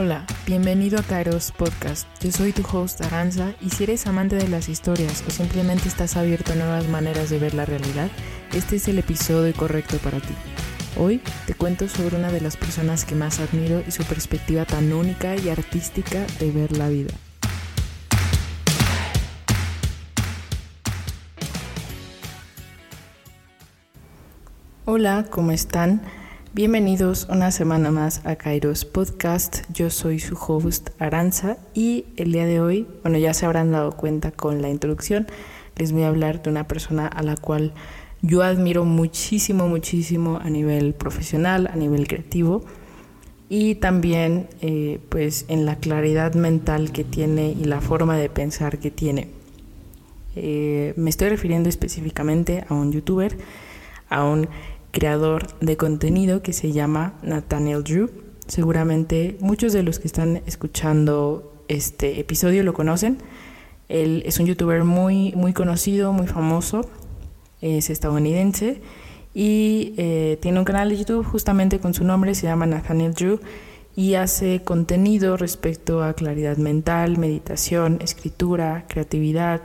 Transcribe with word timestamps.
Hola, 0.00 0.24
bienvenido 0.46 1.00
a 1.00 1.02
Kairos 1.02 1.50
Podcast. 1.50 2.06
Yo 2.22 2.30
soy 2.30 2.52
tu 2.52 2.62
host 2.62 3.00
Aranza 3.00 3.54
y 3.60 3.70
si 3.70 3.82
eres 3.82 4.06
amante 4.06 4.36
de 4.36 4.46
las 4.46 4.68
historias 4.68 5.24
o 5.26 5.30
simplemente 5.32 5.88
estás 5.88 6.16
abierto 6.16 6.52
a 6.52 6.54
nuevas 6.54 6.86
maneras 6.86 7.30
de 7.30 7.40
ver 7.40 7.52
la 7.52 7.64
realidad, 7.64 8.08
este 8.52 8.76
es 8.76 8.86
el 8.86 9.00
episodio 9.00 9.52
correcto 9.54 9.96
para 9.98 10.20
ti. 10.20 10.34
Hoy 10.96 11.20
te 11.48 11.54
cuento 11.54 11.88
sobre 11.88 12.16
una 12.16 12.30
de 12.30 12.40
las 12.40 12.56
personas 12.56 13.04
que 13.04 13.16
más 13.16 13.40
admiro 13.40 13.82
y 13.88 13.90
su 13.90 14.04
perspectiva 14.04 14.64
tan 14.64 14.92
única 14.92 15.34
y 15.34 15.48
artística 15.48 16.24
de 16.38 16.52
ver 16.52 16.78
la 16.78 16.88
vida. 16.90 17.12
Hola, 24.84 25.26
¿cómo 25.28 25.50
están? 25.50 26.02
Bienvenidos 26.58 27.28
una 27.30 27.52
semana 27.52 27.92
más 27.92 28.26
a 28.26 28.34
Kairos 28.34 28.84
Podcast. 28.84 29.58
Yo 29.72 29.90
soy 29.90 30.18
su 30.18 30.34
host 30.34 30.90
Aranza 30.98 31.56
y 31.72 32.06
el 32.16 32.32
día 32.32 32.46
de 32.46 32.60
hoy, 32.60 32.84
bueno, 33.04 33.16
ya 33.16 33.32
se 33.32 33.46
habrán 33.46 33.70
dado 33.70 33.92
cuenta 33.92 34.32
con 34.32 34.60
la 34.60 34.68
introducción, 34.68 35.28
les 35.76 35.92
voy 35.92 36.02
a 36.02 36.08
hablar 36.08 36.42
de 36.42 36.50
una 36.50 36.66
persona 36.66 37.06
a 37.06 37.22
la 37.22 37.36
cual 37.36 37.74
yo 38.22 38.42
admiro 38.42 38.84
muchísimo, 38.84 39.68
muchísimo 39.68 40.40
a 40.42 40.50
nivel 40.50 40.94
profesional, 40.94 41.68
a 41.68 41.76
nivel 41.76 42.08
creativo 42.08 42.64
y 43.48 43.76
también 43.76 44.48
eh, 44.60 44.98
pues 45.10 45.44
en 45.46 45.64
la 45.64 45.76
claridad 45.76 46.34
mental 46.34 46.90
que 46.90 47.04
tiene 47.04 47.52
y 47.52 47.66
la 47.66 47.80
forma 47.80 48.16
de 48.16 48.30
pensar 48.30 48.80
que 48.80 48.90
tiene. 48.90 49.28
Eh, 50.34 50.92
me 50.96 51.08
estoy 51.08 51.28
refiriendo 51.28 51.68
específicamente 51.68 52.64
a 52.68 52.74
un 52.74 52.90
youtuber, 52.90 53.38
a 54.08 54.24
un 54.24 54.48
creador 54.90 55.46
de 55.60 55.76
contenido 55.76 56.42
que 56.42 56.52
se 56.52 56.72
llama 56.72 57.14
Nathaniel 57.22 57.84
Drew. 57.84 58.10
Seguramente 58.46 59.36
muchos 59.40 59.72
de 59.72 59.82
los 59.82 59.98
que 59.98 60.06
están 60.06 60.42
escuchando 60.46 61.64
este 61.68 62.20
episodio 62.20 62.62
lo 62.62 62.72
conocen. 62.72 63.18
Él 63.88 64.22
es 64.26 64.38
un 64.38 64.46
youtuber 64.46 64.84
muy, 64.84 65.32
muy 65.34 65.52
conocido, 65.52 66.12
muy 66.12 66.26
famoso, 66.26 66.88
es 67.60 67.90
estadounidense 67.90 68.80
y 69.34 69.94
eh, 69.96 70.38
tiene 70.40 70.58
un 70.58 70.64
canal 70.64 70.88
de 70.88 70.96
YouTube 70.96 71.24
justamente 71.24 71.78
con 71.78 71.94
su 71.94 72.04
nombre, 72.04 72.34
se 72.34 72.46
llama 72.46 72.66
Nathaniel 72.66 73.14
Drew 73.14 73.40
y 73.96 74.14
hace 74.14 74.62
contenido 74.62 75.36
respecto 75.36 76.02
a 76.02 76.12
claridad 76.14 76.56
mental, 76.56 77.18
meditación, 77.18 77.98
escritura, 78.00 78.84
creatividad, 78.88 79.60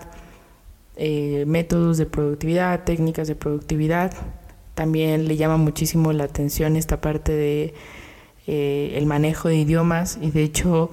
eh, 0.96 1.44
métodos 1.48 1.98
de 1.98 2.06
productividad, 2.06 2.84
técnicas 2.84 3.28
de 3.28 3.36
productividad 3.36 4.14
también 4.76 5.28
le 5.28 5.38
llama 5.38 5.58
muchísimo 5.58 6.14
la 6.14 6.26
atención 6.26 6.76
esta 6.76 7.02
parte 7.02 7.32
de 7.32 7.74
eh, 8.48 8.94
el 8.96 9.06
manejo 9.06 9.48
de 9.50 9.58
idiomas 9.58 10.18
y 10.22 10.32
de 10.32 10.44
hecho 10.44 10.92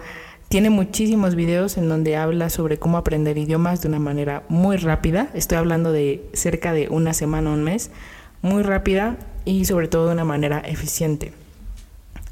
tiene 0.48 0.68
muchísimos 0.68 1.36
videos 1.36 1.78
en 1.78 1.88
donde 1.88 2.16
habla 2.16 2.50
sobre 2.50 2.78
cómo 2.78 2.98
aprender 2.98 3.38
idiomas 3.38 3.82
de 3.82 3.88
una 3.88 4.00
manera 4.00 4.42
muy 4.48 4.76
rápida. 4.76 5.30
Estoy 5.32 5.58
hablando 5.58 5.92
de 5.92 6.24
cerca 6.32 6.72
de 6.72 6.88
una 6.88 7.14
semana 7.14 7.50
un 7.50 7.62
mes, 7.62 7.90
muy 8.42 8.62
rápida 8.62 9.16
y 9.44 9.64
sobre 9.64 9.86
todo 9.88 10.08
de 10.08 10.14
una 10.14 10.24
manera 10.24 10.58
eficiente. 10.58 11.32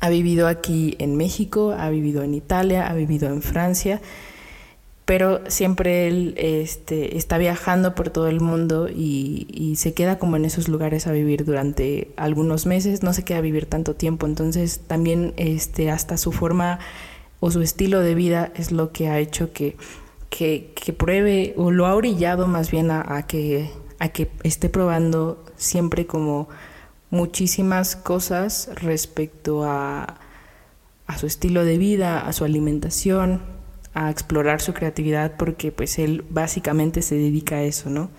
Ha 0.01 0.11
vivido 0.11 0.49
aquí 0.49 0.97
en 0.99 1.17
México, 1.17 1.75
ha 1.79 1.91
vivido 1.91 2.23
en 2.23 2.35
Italia, 2.35 2.89
ha 2.89 2.95
vivido 2.95 3.29
en 3.29 3.41
Francia 3.41 4.01
pero 5.09 5.41
siempre 5.49 6.07
él 6.07 6.35
este, 6.37 7.17
está 7.17 7.39
viajando 7.39 7.95
por 7.95 8.11
todo 8.11 8.29
el 8.29 8.43
mundo 8.43 8.91
y, 8.91 9.73
se 9.79 9.95
queda 9.95 10.19
como 10.19 10.37
en 10.37 10.45
esos 10.45 10.69
lugares 10.69 11.07
a 11.07 11.13
vivir 11.13 11.47
durante 11.47 12.11
algunos 12.17 12.67
meses, 12.67 13.03
no 13.03 13.15
se 13.15 13.25
queda 13.25 13.39
a 13.39 13.41
vivir 13.41 13.65
tanto 13.65 13.95
tiempo, 13.95 14.27
entonces 14.27 14.81
también 14.87 15.33
este, 15.39 15.91
hasta 15.91 16.19
su 16.19 16.31
forma 16.31 16.79
o 17.41 17.51
su 17.51 17.63
estilo 17.63 18.01
de 18.01 18.15
vida 18.15 18.53
es 18.55 18.71
lo 18.71 18.93
que 18.93 19.09
ha 19.09 19.19
hecho 19.19 19.51
que, 19.51 19.77
que, 20.29 20.93
pruebe 20.93 21.55
o 21.57 21.71
lo 21.71 21.87
ha 21.87 21.95
orillado 21.95 22.47
más 22.47 22.71
bien 22.71 22.91
a, 22.91 23.23
que, 23.27 23.71
a 23.99 24.11
que 24.11 24.29
esté 24.43 24.69
probando 24.69 25.43
siempre 25.57 26.07
como 26.07 26.51
muchísimas 27.09 27.97
cosas 27.97 28.69
respecto 28.75 29.65
a, 29.65 30.19
a 31.07 31.17
su 31.17 31.27
estilo 31.27 31.65
de 31.65 31.79
vida, 31.79 32.21
a 32.27 32.33
su 32.35 32.45
alimentación, 32.45 33.58
a 33.99 34.11
explorar 34.11 34.61
su 34.61 34.75
creatividad 34.75 35.37
porque 35.37 35.73
pues 35.73 35.99
él 35.99 36.25
básicamente 36.31 37.03
se 37.03 37.17
dedica 37.17 37.57
a 37.57 37.63
eso, 37.65 37.91
¿no? 37.91 38.11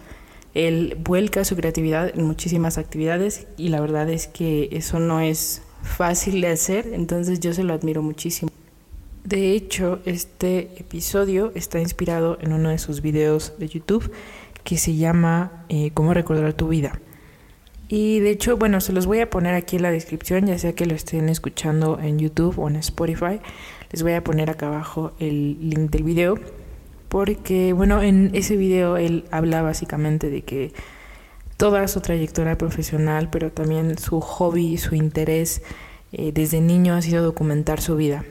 Él 0.54 0.98
vuelca 1.00 1.46
su 1.46 1.56
creatividad 1.56 2.12
en 2.14 2.26
muchísimas 2.26 2.78
actividades 2.78 3.48
y 3.56 3.70
la 3.70 3.80
verdad 3.80 4.10
es 4.10 4.28
que 4.28 4.68
eso 4.74 5.00
no 5.00 5.22
es 5.22 5.62
fácil 5.82 6.42
de 6.42 6.48
hacer, 6.48 6.88
entonces 6.94 7.40
yo 7.40 7.54
se 7.54 7.64
lo 7.64 7.74
admiro 7.74 8.02
muchísimo. 8.02 8.52
De 9.24 9.54
hecho, 9.54 10.00
este 10.04 10.72
episodio 10.78 11.54
está 11.56 11.80
inspirado 11.80 12.38
en 12.42 12.52
uno 12.52 12.70
de 12.70 12.78
sus 12.78 13.02
videos 13.02 13.54
de 13.58 13.70
YouTube 13.70 14.12
que 14.66 14.78
se 14.78 14.96
llama 14.96 15.64
eh, 15.70 15.92
Cómo 15.94 16.14
recordar 16.14 16.52
tu 16.54 16.68
vida. 16.68 17.00
Y 17.88 18.20
de 18.20 18.32
hecho, 18.32 18.58
bueno, 18.58 18.82
se 18.82 18.92
los 18.92 19.06
voy 19.06 19.20
a 19.22 19.30
poner 19.30 19.56
aquí 19.56 19.78
en 19.78 19.84
la 19.84 19.92
descripción, 19.92 20.46
ya 20.46 20.60
sea 20.60 20.74
que 20.74 20.86
lo 20.86 20.94
estén 20.94 21.30
escuchando 21.30 22.00
en 22.02 22.20
YouTube 22.20 22.60
o 22.60 22.68
en 22.68 22.76
Spotify. 22.76 23.40
Les 23.92 24.04
voy 24.04 24.14
a 24.14 24.24
poner 24.24 24.50
acá 24.50 24.68
abajo 24.68 25.14
el 25.20 25.70
link 25.70 25.90
del 25.90 26.04
video 26.04 26.38
porque, 27.10 27.74
bueno, 27.74 28.04
en 28.04 28.30
ese 28.34 28.56
video 28.56 28.98
él 28.98 29.26
habla 29.32 29.64
básicamente 29.64 30.30
de 30.30 30.44
que 30.44 30.74
toda 31.58 31.88
su 31.88 32.00
trayectoria 32.00 32.58
profesional, 32.58 33.30
pero 33.32 33.52
también 33.52 33.98
su 33.98 34.22
hobby, 34.22 34.78
su 34.78 34.94
interés 34.94 35.64
eh, 36.12 36.32
desde 36.32 36.62
niño 36.62 36.94
ha 36.94 37.02
sido 37.02 37.24
documentar 37.24 37.82
su 37.82 37.96
vida. 37.96 38.26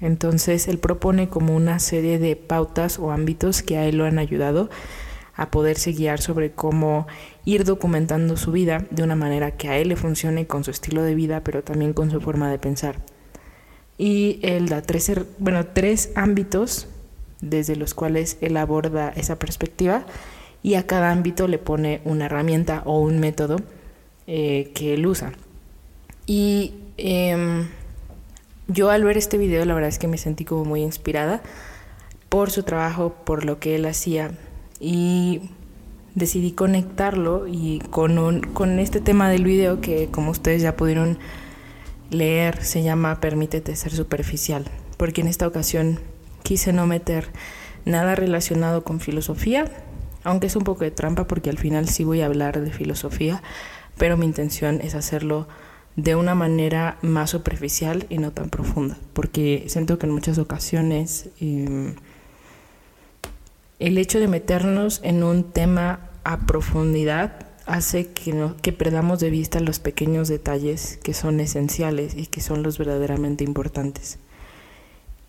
Entonces 0.00 0.68
él 0.68 0.78
propone 0.78 1.28
como 1.28 1.54
una 1.54 1.78
serie 1.78 2.18
de 2.18 2.34
pautas 2.34 2.98
o 2.98 3.10
ámbitos 3.12 3.62
que 3.62 3.76
a 3.76 3.84
él 3.84 3.98
lo 3.98 4.06
han 4.06 4.18
ayudado 4.18 4.70
a 5.36 5.50
poderse 5.50 5.92
guiar 5.92 6.20
sobre 6.20 6.52
cómo 6.52 7.06
ir 7.44 7.64
documentando 7.64 8.36
su 8.36 8.52
vida 8.52 8.86
de 8.90 9.02
una 9.02 9.16
manera 9.16 9.50
que 9.50 9.68
a 9.68 9.76
él 9.76 9.88
le 9.88 9.96
funcione 9.96 10.46
con 10.46 10.64
su 10.64 10.70
estilo 10.70 11.02
de 11.02 11.14
vida, 11.14 11.42
pero 11.44 11.62
también 11.62 11.92
con 11.92 12.10
su 12.10 12.20
forma 12.20 12.50
de 12.50 12.58
pensar 12.58 12.96
y 13.98 14.40
él 14.42 14.68
da 14.68 14.82
tres, 14.82 15.12
bueno, 15.38 15.66
tres 15.66 16.10
ámbitos 16.14 16.88
desde 17.40 17.76
los 17.76 17.94
cuales 17.94 18.38
él 18.40 18.56
aborda 18.56 19.10
esa 19.10 19.38
perspectiva 19.38 20.04
y 20.62 20.74
a 20.74 20.86
cada 20.86 21.10
ámbito 21.10 21.46
le 21.46 21.58
pone 21.58 22.00
una 22.04 22.26
herramienta 22.26 22.82
o 22.86 22.98
un 23.00 23.20
método 23.20 23.56
eh, 24.26 24.72
que 24.74 24.94
él 24.94 25.06
usa. 25.06 25.32
Y 26.26 26.74
em, 26.96 27.68
yo 28.68 28.90
al 28.90 29.04
ver 29.04 29.18
este 29.18 29.36
video 29.36 29.64
la 29.64 29.74
verdad 29.74 29.90
es 29.90 29.98
que 29.98 30.08
me 30.08 30.16
sentí 30.16 30.44
como 30.44 30.64
muy 30.64 30.82
inspirada 30.82 31.42
por 32.30 32.50
su 32.50 32.62
trabajo, 32.62 33.14
por 33.24 33.44
lo 33.44 33.60
que 33.60 33.76
él 33.76 33.84
hacía 33.84 34.30
y 34.80 35.50
decidí 36.14 36.52
conectarlo 36.52 37.46
y 37.46 37.80
con, 37.90 38.40
con 38.54 38.78
este 38.78 39.00
tema 39.00 39.28
del 39.28 39.44
video 39.44 39.80
que 39.80 40.08
como 40.10 40.30
ustedes 40.30 40.62
ya 40.62 40.76
pudieron 40.76 41.18
leer 42.18 42.62
se 42.62 42.82
llama 42.82 43.20
Permítete 43.20 43.76
ser 43.76 43.92
superficial, 43.92 44.64
porque 44.96 45.20
en 45.20 45.28
esta 45.28 45.46
ocasión 45.46 46.00
quise 46.42 46.72
no 46.72 46.86
meter 46.86 47.28
nada 47.84 48.14
relacionado 48.14 48.84
con 48.84 49.00
filosofía, 49.00 49.70
aunque 50.22 50.46
es 50.46 50.56
un 50.56 50.64
poco 50.64 50.84
de 50.84 50.90
trampa 50.90 51.26
porque 51.26 51.50
al 51.50 51.58
final 51.58 51.88
sí 51.88 52.04
voy 52.04 52.22
a 52.22 52.26
hablar 52.26 52.60
de 52.60 52.70
filosofía, 52.70 53.42
pero 53.98 54.16
mi 54.16 54.26
intención 54.26 54.80
es 54.80 54.94
hacerlo 54.94 55.46
de 55.96 56.16
una 56.16 56.34
manera 56.34 56.98
más 57.02 57.30
superficial 57.30 58.06
y 58.08 58.18
no 58.18 58.32
tan 58.32 58.50
profunda, 58.50 58.96
porque 59.12 59.64
siento 59.68 59.98
que 59.98 60.06
en 60.06 60.12
muchas 60.12 60.38
ocasiones 60.38 61.28
em, 61.40 61.94
el 63.78 63.98
hecho 63.98 64.18
de 64.18 64.28
meternos 64.28 65.00
en 65.04 65.22
un 65.22 65.44
tema 65.44 66.00
a 66.24 66.46
profundidad 66.46 67.46
hace 67.66 68.08
que, 68.08 68.32
no, 68.32 68.56
que 68.56 68.72
perdamos 68.72 69.20
de 69.20 69.30
vista 69.30 69.60
los 69.60 69.78
pequeños 69.78 70.28
detalles 70.28 70.98
que 71.02 71.14
son 71.14 71.40
esenciales 71.40 72.14
y 72.16 72.26
que 72.26 72.40
son 72.40 72.62
los 72.62 72.78
verdaderamente 72.78 73.44
importantes. 73.44 74.18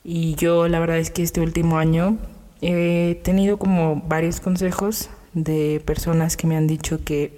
Y 0.04 0.36
yo 0.36 0.68
la 0.68 0.80
verdad 0.80 1.00
es 1.00 1.12
que 1.12 1.24
este 1.24 1.42
último 1.42 1.78
año 1.78 2.18
he 2.62 3.20
tenido 3.24 3.58
como 3.58 4.02
varios 4.08 4.40
consejos 4.40 5.10
de 5.34 5.82
personas 5.86 6.38
que 6.38 6.48
me 6.48 6.56
han 6.56 6.68
dicho 6.68 7.04
que 7.04 7.36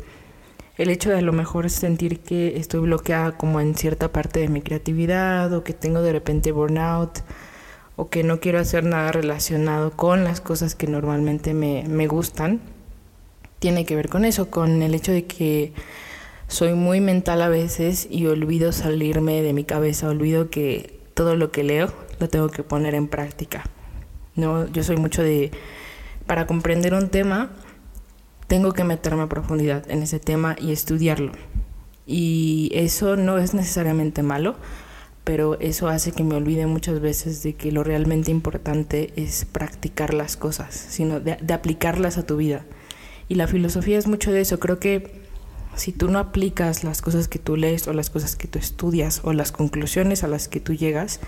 el 0.78 0.90
hecho 0.90 1.10
de 1.10 1.18
a 1.18 1.22
lo 1.22 1.34
mejor 1.34 1.70
sentir 1.70 2.20
que 2.20 2.58
estoy 2.58 2.82
bloqueada 2.82 3.38
como 3.38 3.60
en 3.60 3.76
cierta 3.76 4.12
parte 4.12 4.40
de 4.40 4.48
mi 4.48 4.62
creatividad 4.62 5.52
o 5.54 5.64
que 5.64 5.74
tengo 5.74 6.02
de 6.02 6.12
repente 6.12 6.52
burnout 6.52 7.20
o 7.96 8.10
que 8.10 8.24
no 8.24 8.40
quiero 8.40 8.60
hacer 8.60 8.84
nada 8.84 9.12
relacionado 9.12 9.92
con 9.92 10.24
las 10.24 10.40
cosas 10.40 10.76
que 10.76 10.86
normalmente 10.86 11.56
me, 11.56 11.84
me 11.88 12.06
gustan, 12.08 12.62
tiene 13.60 13.86
que 13.86 13.96
ver 13.96 14.10
con 14.10 14.26
eso, 14.26 14.50
con 14.50 14.82
el 14.82 14.94
hecho 14.94 15.12
de 15.12 15.26
que 15.26 15.74
soy 16.48 16.74
muy 16.74 17.02
mental 17.02 17.42
a 17.42 17.50
veces 17.50 18.08
y 18.10 18.26
olvido 18.28 18.72
salirme 18.72 19.42
de 19.42 19.54
mi 19.54 19.64
cabeza, 19.64 20.08
olvido 20.08 20.50
que 20.50 21.00
todo 21.14 21.36
lo 21.36 21.52
que 21.52 21.64
leo 21.64 21.92
lo 22.20 22.30
tengo 22.30 22.50
que 22.50 22.64
poner 22.64 22.96
en 22.96 23.08
práctica. 23.08 23.64
No, 24.36 24.68
yo 24.68 24.84
soy 24.84 24.98
mucho 24.98 25.24
de 25.24 25.52
para 26.26 26.46
comprender 26.46 26.94
un 26.94 27.10
tema 27.10 27.50
tengo 28.48 28.72
que 28.74 28.84
meterme 28.84 29.24
a 29.24 29.28
profundidad 29.28 29.90
en 29.92 30.02
ese 30.04 30.20
tema 30.20 30.56
y 30.60 30.72
estudiarlo. 30.72 31.34
Y 32.06 32.72
eso 32.74 33.18
no 33.18 33.38
es 33.38 33.54
necesariamente 33.54 34.24
malo, 34.24 34.56
pero 35.26 35.60
eso 35.60 35.90
hace 35.90 36.14
que 36.14 36.24
me 36.24 36.36
olvide 36.36 36.66
muchas 36.66 37.02
veces 37.02 37.44
de 37.44 37.56
que 37.56 37.74
lo 37.74 37.84
realmente 37.84 38.32
importante 38.32 39.12
es 39.18 39.44
practicar 39.44 40.14
las 40.14 40.38
cosas, 40.38 40.74
sino 40.74 41.20
de, 41.20 41.38
de 41.42 41.54
aplicarlas 41.54 42.18
a 42.18 42.26
tu 42.26 42.38
vida. 42.38 42.66
Y 43.30 43.36
la 43.36 43.48
filosofía 43.48 43.98
es 43.98 44.08
mucho 44.08 44.32
de 44.32 44.42
eso. 44.42 44.60
Creo 44.60 44.80
que 44.80 45.22
si 45.76 45.92
tú 45.92 46.10
no 46.10 46.20
aplicas 46.20 46.84
las 46.84 47.02
cosas 47.02 47.28
que 47.28 47.40
tú 47.40 47.56
lees 47.56 47.88
o 47.88 47.94
las 47.94 48.10
cosas 48.10 48.36
que 48.36 48.48
tú 48.48 48.60
estudias 48.60 49.22
o 49.24 49.34
las 49.34 49.52
conclusiones 49.52 50.24
a 50.24 50.28
las 50.28 50.48
que 50.48 50.60
tú 50.60 50.74
llegas, 50.74 51.20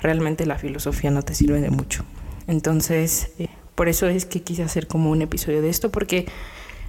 realmente 0.00 0.46
la 0.46 0.58
filosofía 0.58 1.10
no 1.10 1.22
te 1.22 1.34
sirve 1.34 1.60
de 1.60 1.70
mucho. 1.70 2.04
Entonces, 2.46 3.30
eh, 3.38 3.48
por 3.74 3.88
eso 3.88 4.06
es 4.06 4.26
que 4.26 4.42
quise 4.42 4.62
hacer 4.62 4.86
como 4.86 5.10
un 5.10 5.22
episodio 5.22 5.62
de 5.62 5.70
esto, 5.70 5.90
porque 5.90 6.26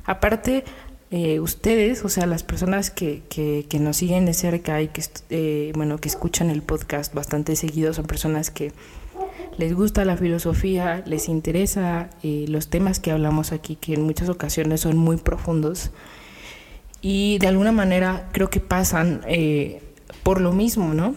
aparte 0.05 0.63
eh, 1.09 1.39
ustedes, 1.39 2.05
o 2.05 2.09
sea, 2.09 2.25
las 2.25 2.43
personas 2.43 2.89
que, 2.89 3.23
que, 3.29 3.65
que, 3.67 3.79
nos 3.79 3.97
siguen 3.97 4.25
de 4.25 4.33
cerca 4.33 4.81
y 4.81 4.87
que, 4.87 5.03
eh, 5.29 5.71
bueno, 5.75 5.97
que 5.97 6.07
escuchan 6.07 6.49
el 6.49 6.61
podcast 6.61 7.13
bastante 7.13 7.55
seguido, 7.55 7.93
son 7.93 8.05
personas 8.05 8.49
que 8.49 8.71
les 9.57 9.73
gusta 9.73 10.05
la 10.05 10.17
filosofía, 10.17 11.03
les 11.05 11.29
interesa 11.29 12.09
eh, 12.23 12.45
los 12.47 12.69
temas 12.69 12.99
que 12.99 13.11
hablamos 13.11 13.51
aquí, 13.51 13.75
que 13.75 13.93
en 13.93 14.03
muchas 14.03 14.29
ocasiones 14.29 14.81
son 14.81 14.97
muy 14.97 15.17
profundos 15.17 15.91
y 17.01 17.39
de 17.39 17.47
alguna 17.47 17.71
manera 17.71 18.29
creo 18.31 18.49
que 18.49 18.59
pasan 18.59 19.21
eh, 19.27 19.81
por 20.23 20.39
lo 20.39 20.53
mismo, 20.53 20.93
¿no? 20.93 21.15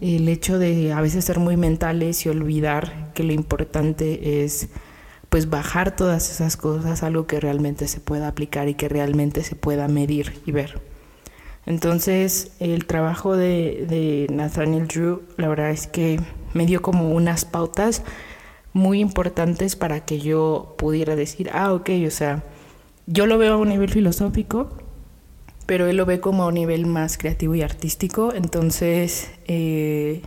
El 0.00 0.28
hecho 0.28 0.58
de 0.58 0.92
a 0.92 1.00
veces 1.00 1.24
ser 1.24 1.38
muy 1.38 1.56
mentales 1.56 2.26
y 2.26 2.28
olvidar 2.28 3.12
que 3.14 3.22
lo 3.22 3.32
importante 3.32 4.44
es 4.44 4.68
pues 5.28 5.48
bajar 5.48 5.96
todas 5.96 6.30
esas 6.30 6.58
cosas, 6.58 7.02
algo 7.02 7.26
que 7.26 7.40
realmente 7.40 7.88
se 7.88 8.00
pueda 8.00 8.28
aplicar 8.28 8.68
y 8.68 8.74
que 8.74 8.88
realmente 8.88 9.42
se 9.42 9.56
pueda 9.56 9.88
medir 9.88 10.34
y 10.44 10.52
ver. 10.52 10.80
Entonces 11.64 12.52
el 12.60 12.84
trabajo 12.86 13.36
de, 13.36 13.86
de 13.88 14.26
Nathaniel 14.30 14.88
Drew, 14.88 15.22
la 15.38 15.48
verdad 15.48 15.70
es 15.70 15.86
que 15.86 16.20
me 16.54 16.66
dio 16.66 16.82
como 16.82 17.10
unas 17.10 17.44
pautas 17.44 18.02
muy 18.72 19.00
importantes 19.00 19.76
para 19.76 20.04
que 20.04 20.18
yo 20.18 20.74
pudiera 20.78 21.16
decir, 21.16 21.50
ah, 21.52 21.72
ok, 21.72 21.90
o 22.06 22.10
sea, 22.10 22.42
yo 23.06 23.26
lo 23.26 23.38
veo 23.38 23.54
a 23.54 23.56
un 23.56 23.68
nivel 23.68 23.90
filosófico, 23.90 24.70
pero 25.66 25.86
él 25.86 25.96
lo 25.96 26.06
ve 26.06 26.20
como 26.20 26.42
a 26.42 26.46
un 26.46 26.54
nivel 26.54 26.86
más 26.86 27.18
creativo 27.18 27.54
y 27.54 27.62
artístico, 27.62 28.32
entonces 28.32 29.30
eh, 29.46 30.22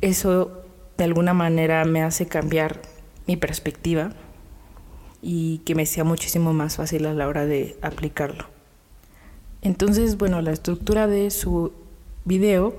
eso 0.00 0.62
de 0.96 1.04
alguna 1.04 1.34
manera 1.34 1.84
me 1.84 2.02
hace 2.02 2.26
cambiar 2.26 2.80
mi 3.26 3.36
perspectiva 3.36 4.10
y 5.22 5.58
que 5.58 5.74
me 5.74 5.86
sea 5.86 6.04
muchísimo 6.04 6.52
más 6.52 6.76
fácil 6.76 7.06
a 7.06 7.14
la 7.14 7.26
hora 7.26 7.46
de 7.46 7.76
aplicarlo. 7.82 8.46
Entonces, 9.62 10.16
bueno, 10.16 10.40
la 10.40 10.52
estructura 10.52 11.06
de 11.06 11.30
su 11.30 11.72
video 12.24 12.74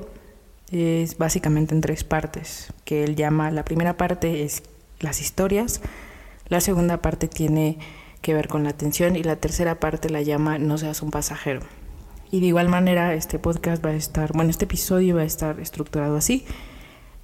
es 0.71 1.17
básicamente 1.17 1.73
en 1.73 1.81
tres 1.81 2.03
partes, 2.03 2.73
que 2.85 3.03
él 3.03 3.15
llama, 3.15 3.51
la 3.51 3.65
primera 3.65 3.97
parte 3.97 4.43
es 4.43 4.63
las 4.99 5.21
historias, 5.21 5.81
la 6.47 6.61
segunda 6.61 7.01
parte 7.01 7.27
tiene 7.27 7.77
que 8.21 8.33
ver 8.33 8.47
con 8.47 8.63
la 8.63 8.71
atención 8.71 9.15
y 9.15 9.23
la 9.23 9.37
tercera 9.37 9.79
parte 9.79 10.09
la 10.09 10.21
llama 10.21 10.57
no 10.59 10.77
seas 10.77 11.01
un 11.01 11.11
pasajero. 11.11 11.61
Y 12.31 12.41
de 12.41 12.47
igual 12.47 12.69
manera 12.69 13.13
este 13.13 13.39
podcast 13.39 13.83
va 13.83 13.89
a 13.89 13.95
estar, 13.95 14.33
bueno, 14.33 14.51
este 14.51 14.65
episodio 14.65 15.15
va 15.15 15.21
a 15.21 15.25
estar 15.25 15.59
estructurado 15.59 16.15
así. 16.15 16.45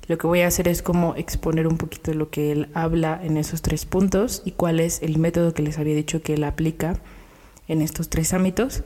Lo 0.07 0.17
que 0.17 0.27
voy 0.27 0.41
a 0.41 0.47
hacer 0.47 0.67
es 0.67 0.81
como 0.81 1.15
exponer 1.15 1.67
un 1.67 1.77
poquito 1.77 2.13
lo 2.13 2.29
que 2.29 2.51
él 2.51 2.69
habla 2.73 3.19
en 3.23 3.37
esos 3.37 3.61
tres 3.61 3.85
puntos 3.85 4.41
y 4.45 4.51
cuál 4.51 4.79
es 4.79 5.01
el 5.01 5.17
método 5.17 5.53
que 5.53 5.63
les 5.63 5.79
había 5.79 5.95
dicho 5.95 6.21
que 6.21 6.35
él 6.35 6.43
aplica 6.43 6.99
en 7.67 7.81
estos 7.81 8.09
tres 8.09 8.33
ámbitos 8.33 8.83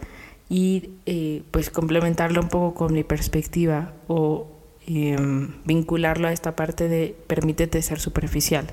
y 0.49 0.89
eh, 1.05 1.43
pues 1.51 1.69
complementarlo 1.69 2.41
un 2.41 2.49
poco 2.49 2.73
con 2.73 2.93
mi 2.93 3.03
perspectiva 3.03 3.93
o 4.07 4.47
eh, 4.87 5.15
vincularlo 5.63 6.27
a 6.27 6.33
esta 6.33 6.55
parte 6.55 6.89
de 6.89 7.15
permítete 7.27 7.81
ser 7.83 7.99
superficial, 7.99 8.65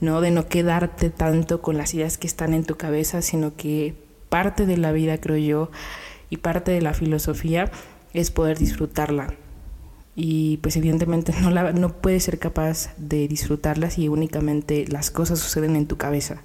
¿no? 0.00 0.20
De 0.20 0.30
no 0.30 0.46
quedarte 0.46 1.10
tanto 1.10 1.60
con 1.60 1.76
las 1.76 1.92
ideas 1.94 2.16
que 2.16 2.28
están 2.28 2.54
en 2.54 2.64
tu 2.64 2.76
cabeza, 2.76 3.20
sino 3.20 3.56
que 3.56 3.94
parte 4.28 4.64
de 4.64 4.76
la 4.76 4.92
vida, 4.92 5.18
creo 5.18 5.36
yo, 5.36 5.70
y 6.30 6.36
parte 6.36 6.70
de 6.70 6.82
la 6.82 6.94
filosofía 6.94 7.70
es 8.14 8.30
poder 8.30 8.58
disfrutarla. 8.58 9.34
Y 10.14 10.58
pues 10.58 10.76
evidentemente 10.76 11.32
no, 11.42 11.50
la, 11.50 11.72
no 11.72 11.94
puedes 11.94 12.22
ser 12.24 12.38
capaz 12.38 12.94
de 12.96 13.26
disfrutarla 13.26 13.90
si 13.90 14.06
únicamente 14.06 14.86
las 14.88 15.10
cosas 15.10 15.40
suceden 15.40 15.74
en 15.74 15.86
tu 15.86 15.96
cabeza 15.96 16.42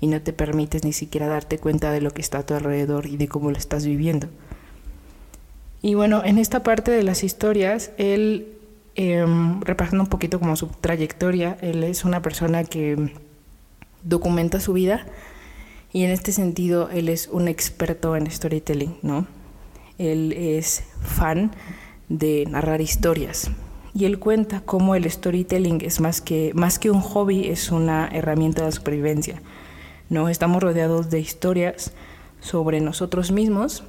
y 0.00 0.06
no 0.06 0.20
te 0.20 0.32
permites 0.32 0.84
ni 0.84 0.92
siquiera 0.92 1.26
darte 1.26 1.58
cuenta 1.58 1.90
de 1.92 2.00
lo 2.00 2.10
que 2.10 2.20
está 2.20 2.38
a 2.38 2.46
tu 2.46 2.54
alrededor 2.54 3.06
y 3.06 3.16
de 3.16 3.28
cómo 3.28 3.50
lo 3.50 3.56
estás 3.56 3.86
viviendo. 3.86 4.28
Y 5.82 5.94
bueno, 5.94 6.22
en 6.24 6.38
esta 6.38 6.62
parte 6.62 6.90
de 6.90 7.02
las 7.02 7.24
historias, 7.24 7.92
él, 7.98 8.48
eh, 8.96 9.24
repasando 9.60 10.04
un 10.04 10.10
poquito 10.10 10.40
como 10.40 10.56
su 10.56 10.68
trayectoria, 10.68 11.58
él 11.60 11.84
es 11.84 12.04
una 12.04 12.22
persona 12.22 12.64
que 12.64 13.12
documenta 14.02 14.60
su 14.60 14.72
vida 14.72 15.06
y 15.92 16.04
en 16.04 16.10
este 16.10 16.32
sentido 16.32 16.90
él 16.90 17.08
es 17.08 17.28
un 17.28 17.48
experto 17.48 18.16
en 18.16 18.30
storytelling, 18.30 18.96
¿no? 19.02 19.26
Él 19.98 20.32
es 20.32 20.84
fan 21.02 21.52
de 22.08 22.46
narrar 22.48 22.80
historias 22.80 23.50
y 23.94 24.06
él 24.06 24.18
cuenta 24.18 24.60
cómo 24.60 24.96
el 24.96 25.08
storytelling 25.08 25.80
es 25.82 26.00
más 26.00 26.20
que, 26.20 26.52
más 26.54 26.78
que 26.78 26.90
un 26.90 27.00
hobby, 27.00 27.46
es 27.46 27.70
una 27.70 28.08
herramienta 28.08 28.64
de 28.64 28.72
supervivencia. 28.72 29.40
¿No? 30.14 30.30
Estamos 30.30 30.62
rodeados 30.62 31.10
de 31.10 31.20
historias 31.20 31.92
sobre 32.40 32.80
nosotros 32.80 33.32
mismos 33.32 33.84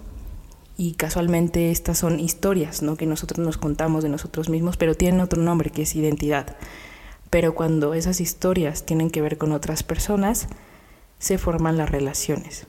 y 0.75 0.95
casualmente 0.95 1.71
estas 1.71 1.99
son 1.99 2.19
historias 2.19 2.81
¿no? 2.81 2.97
que 2.97 3.05
nosotros 3.05 3.45
nos 3.45 3.57
contamos 3.57 4.03
de 4.03 4.09
nosotros 4.09 4.49
mismos, 4.49 4.75
pero 4.75 4.95
tienen 4.95 5.21
otro 5.21 5.41
nombre 5.41 5.69
que 5.69 5.83
es 5.83 5.95
identidad. 5.95 6.57
Pero 7.29 7.55
cuando 7.55 7.93
esas 7.93 8.19
historias 8.19 8.85
tienen 8.85 9.09
que 9.11 9.21
ver 9.21 9.37
con 9.37 9.51
otras 9.51 9.83
personas, 9.83 10.47
se 11.19 11.37
forman 11.37 11.77
las 11.77 11.89
relaciones. 11.89 12.67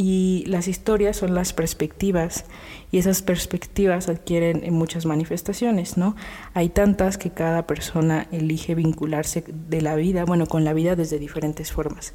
Y 0.00 0.44
las 0.46 0.68
historias 0.68 1.16
son 1.16 1.34
las 1.34 1.52
perspectivas 1.52 2.44
y 2.92 2.98
esas 2.98 3.20
perspectivas 3.20 4.08
adquieren 4.08 4.62
en 4.62 4.74
muchas 4.74 5.06
manifestaciones, 5.06 5.96
¿no? 5.96 6.14
Hay 6.54 6.68
tantas 6.68 7.18
que 7.18 7.30
cada 7.30 7.66
persona 7.66 8.28
elige 8.30 8.76
vincularse 8.76 9.42
de 9.48 9.82
la 9.82 9.96
vida, 9.96 10.24
bueno, 10.24 10.46
con 10.46 10.62
la 10.62 10.72
vida 10.72 10.94
desde 10.94 11.18
diferentes 11.18 11.72
formas. 11.72 12.14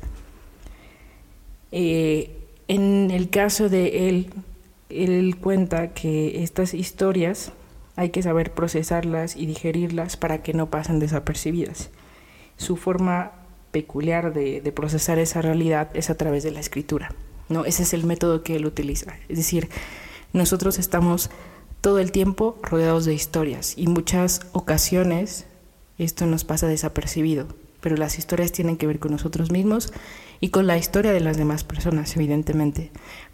Eh, 1.74 2.32
en 2.70 3.12
el 3.12 3.30
caso 3.30 3.68
de 3.68 4.08
él, 4.08 4.30
él 4.90 5.36
cuenta 5.42 5.94
que 5.94 6.42
estas 6.42 6.74
historias 6.74 7.52
hay 7.98 8.12
que 8.12 8.24
saber 8.24 8.54
procesarlas 8.54 9.36
y 9.36 9.46
digerirlas 9.46 10.16
para 10.16 10.42
que 10.42 10.54
no 10.54 10.70
pasen 10.70 11.00
desapercibidas. 11.00 11.90
Su 12.56 12.78
forma 12.78 13.34
peculiar 13.72 14.32
de, 14.32 14.62
de 14.62 14.72
procesar 14.72 15.20
esa 15.20 15.42
realidad 15.42 15.90
es 15.94 16.10
a 16.10 16.16
través 16.16 16.44
de 16.44 16.52
la 16.52 16.62
escritura. 16.62 17.14
¿No? 17.54 17.66
Ese 17.66 17.84
es 17.84 17.94
el 17.94 18.04
método 18.04 18.44
que 18.44 18.56
él 18.56 18.66
utiliza. 18.66 19.14
Es 19.30 19.38
decir, 19.38 19.70
nosotros 20.34 20.80
estamos 20.80 21.30
todo 21.82 22.00
el 22.00 22.12
tiempo 22.12 22.58
rodeados 22.64 23.06
de 23.06 23.14
historias 23.14 23.74
y 23.78 23.88
muchas 23.88 24.42
ocasiones 24.52 25.46
esto 25.98 26.26
nos 26.26 26.44
pasa 26.44 26.68
desapercibido, 26.68 27.48
pero 27.80 27.98
las 27.98 28.18
historias 28.18 28.52
tienen 28.52 28.78
que 28.78 28.88
ver 28.88 29.00
con 29.00 29.12
nosotros 29.12 29.52
mismos 29.52 29.94
y 30.40 30.50
con 30.50 30.68
la 30.68 30.78
historia 30.78 31.14
de 31.14 31.20
las 31.20 31.38
demás 31.38 31.64
personas, 31.64 32.16
evidentemente. 32.16 32.92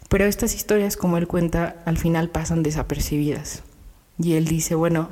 Pero 0.08 0.26
estas 0.26 0.54
historias, 0.54 0.96
como 0.96 1.16
él 1.16 1.26
cuenta, 1.26 1.76
al 1.86 1.96
final 1.96 2.28
pasan 2.28 2.62
desapercibidas. 2.62 3.62
Y 4.18 4.34
él 4.34 4.44
dice, 4.44 4.74
bueno, 4.74 5.10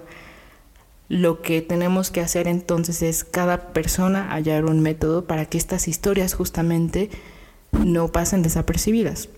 lo 1.09 1.41
que 1.41 1.62
tenemos 1.62 2.11
que 2.11 2.21
hacer 2.21 2.49
entonces 2.49 3.03
es 3.03 3.25
cada 3.25 3.73
persona 3.73 4.29
hallar 4.31 4.67
un 4.67 4.81
método 4.81 5.25
para 5.25 5.47
que 5.47 5.57
estas 5.57 5.88
historias 5.88 6.35
justamente 6.35 7.11
no 7.73 8.09
pasen 8.09 8.43
desapercibidas. 8.43 9.29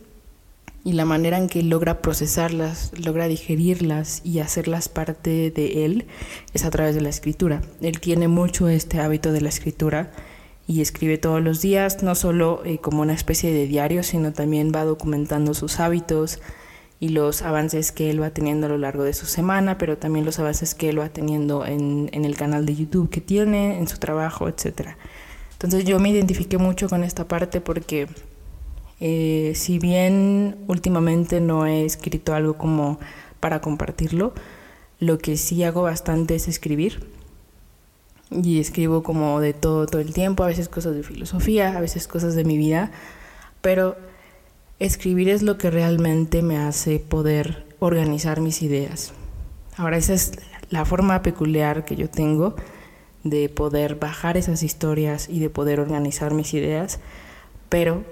Y 0.83 0.93
la 0.93 1.05
manera 1.05 1.37
en 1.37 1.49
que 1.49 1.63
logra 1.63 2.01
procesarlas, 2.01 2.93
logra 2.99 3.29
digerirlas 3.29 4.23
y 4.25 4.39
hacerlas 4.39 4.89
parte 4.89 5.51
de 5.51 5.85
él 5.85 6.07
es 6.55 6.65
a 6.65 6.71
través 6.71 6.95
de 6.95 7.03
la 7.03 7.11
escritura. 7.11 7.61
Él 7.83 8.01
tiene 8.01 8.29
mucho 8.29 8.69
este 8.69 8.99
hábito 8.99 9.31
de 9.33 9.43
la 9.43 9.51
escritura 9.51 10.11
y 10.67 10.81
escribe 10.81 11.19
todos 11.19 11.43
los 11.43 11.61
días, 11.61 12.03
no 12.03 12.15
solo 12.15 12.63
eh, 12.65 12.79
como 12.79 13.03
una 13.03 13.13
especie 13.13 13.53
de 13.53 13.67
diario, 13.67 14.03
sino 14.03 14.33
también 14.33 14.73
va 14.75 14.85
documentando 14.85 15.53
sus 15.53 15.81
hábitos 15.81 16.41
y 16.99 17.09
los 17.09 17.43
avances 17.43 17.93
que 17.93 18.09
él 18.09 18.23
va 18.23 18.31
teniendo 18.31 18.67
a 18.67 18.71
lo 18.71 18.79
largo 18.79 19.03
de 19.05 19.13
su 19.13 19.27
semana, 19.27 19.77
pero 19.77 19.99
también 19.99 20.25
los 20.25 20.39
avances 20.39 20.75
que 20.75 20.89
él 20.89 21.01
va 21.01 21.09
teniendo 21.09 21.67
en, 21.67 22.09
en 22.13 22.25
el 22.25 22.37
canal 22.37 22.65
de 22.65 22.77
YouTube 22.77 23.11
que 23.11 23.21
tiene, 23.21 23.79
en 23.79 23.89
su 23.89 23.99
trabajo, 23.99 24.49
etcétera. 24.49 24.97
Entonces 25.62 25.85
yo 25.85 25.99
me 26.00 26.09
identifiqué 26.09 26.57
mucho 26.57 26.88
con 26.88 27.05
esta 27.05 27.29
parte 27.29 27.61
porque 27.61 28.09
eh, 28.99 29.52
si 29.55 29.79
bien 29.79 30.57
últimamente 30.69 31.38
no 31.38 31.67
he 31.67 31.85
escrito 31.85 32.33
algo 32.35 32.55
como 32.55 32.99
para 33.40 33.61
compartirlo, 33.61 34.33
lo 35.00 35.19
que 35.19 35.37
sí 35.37 35.62
hago 35.62 35.83
bastante 35.83 36.35
es 36.35 36.49
escribir. 36.49 37.07
Y 38.31 38.59
escribo 38.59 39.02
como 39.02 39.38
de 39.40 39.52
todo, 39.52 39.85
todo 39.85 40.00
el 40.00 40.14
tiempo, 40.14 40.45
a 40.45 40.47
veces 40.47 40.71
cosas 40.71 40.95
de 40.95 41.02
filosofía, 41.02 41.76
a 41.76 41.81
veces 41.83 42.09
cosas 42.09 42.35
de 42.35 42.45
mi 42.45 42.57
vida, 42.57 42.90
pero 43.61 43.99
escribir 44.79 45.29
es 45.29 45.43
lo 45.43 45.59
que 45.59 45.71
realmente 45.71 46.40
me 46.40 46.57
hace 46.57 47.00
poder 47.00 47.67
organizar 47.81 48.40
mis 48.40 48.62
ideas. 48.62 49.12
Ahora 49.76 49.99
esa 49.99 50.14
es 50.14 50.33
la 50.71 50.87
forma 50.87 51.21
peculiar 51.21 51.85
que 51.85 51.97
yo 51.97 52.09
tengo 52.09 52.57
de 53.25 53.49
poder 53.49 53.97
bajar 53.97 54.37
esas 54.37 54.62
historias 54.62 55.29
y 55.29 55.41
de 55.41 55.50
poder 55.50 55.81
organizar 55.81 56.33
mis 56.33 56.55
ideas, 56.55 57.00
pero 57.69 58.05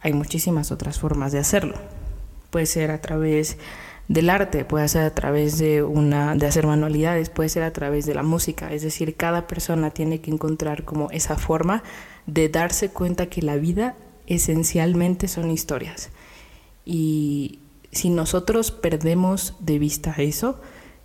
hay 0.00 0.12
muchísimas 0.12 0.70
otras 0.72 0.98
formas 0.98 1.32
de 1.32 1.38
hacerlo. 1.38 1.74
Puede 2.50 2.66
ser 2.66 2.90
a 2.90 3.00
través 3.00 3.58
del 4.08 4.30
arte, 4.30 4.64
puede 4.64 4.88
ser 4.88 5.02
a 5.02 5.14
través 5.14 5.58
de 5.58 5.82
una 5.82 6.34
de 6.34 6.46
hacer 6.46 6.66
manualidades, 6.66 7.28
puede 7.30 7.50
ser 7.50 7.62
a 7.62 7.72
través 7.72 8.06
de 8.06 8.14
la 8.14 8.22
música, 8.22 8.72
es 8.72 8.82
decir, 8.82 9.16
cada 9.16 9.46
persona 9.46 9.90
tiene 9.90 10.20
que 10.20 10.30
encontrar 10.30 10.84
como 10.84 11.10
esa 11.10 11.36
forma 11.36 11.82
de 12.26 12.48
darse 12.48 12.88
cuenta 12.88 13.26
que 13.26 13.42
la 13.42 13.56
vida 13.56 13.96
esencialmente 14.26 15.28
son 15.28 15.50
historias. 15.50 16.10
Y 16.84 17.60
si 17.92 18.08
nosotros 18.10 18.70
perdemos 18.70 19.54
de 19.60 19.78
vista 19.78 20.14
eso, 20.16 20.60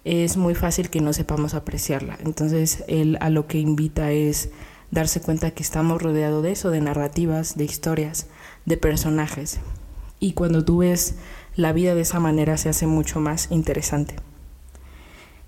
es 0.05 0.37
muy 0.37 0.55
fácil 0.55 0.89
que 0.89 1.01
no 1.01 1.13
sepamos 1.13 1.53
apreciarla. 1.53 2.17
Entonces, 2.23 2.83
él 2.87 3.17
a 3.21 3.29
lo 3.29 3.47
que 3.47 3.59
invita 3.59 4.11
es 4.11 4.49
darse 4.91 5.21
cuenta 5.21 5.51
que 5.51 5.63
estamos 5.63 6.01
rodeados 6.01 6.43
de 6.43 6.51
eso, 6.51 6.69
de 6.69 6.81
narrativas, 6.81 7.57
de 7.57 7.63
historias, 7.65 8.27
de 8.65 8.77
personajes. 8.77 9.59
Y 10.19 10.33
cuando 10.33 10.63
tú 10.63 10.77
ves 10.77 11.15
la 11.55 11.73
vida 11.73 11.95
de 11.95 12.01
esa 12.01 12.19
manera 12.19 12.57
se 12.57 12.69
hace 12.69 12.87
mucho 12.87 13.19
más 13.19 13.49
interesante. 13.51 14.15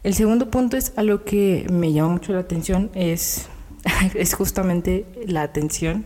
El 0.04 0.14
segundo 0.14 0.52
punto 0.52 0.78
es 0.78 0.94
a 0.98 1.04
lo 1.04 1.26
que 1.26 1.66
me 1.72 1.92
llama 1.92 2.14
mucho 2.14 2.34
la 2.34 2.40
atención, 2.40 2.92
es, 2.94 3.48
es 4.14 4.34
justamente 4.36 5.06
la 5.26 5.42
atención. 5.42 6.06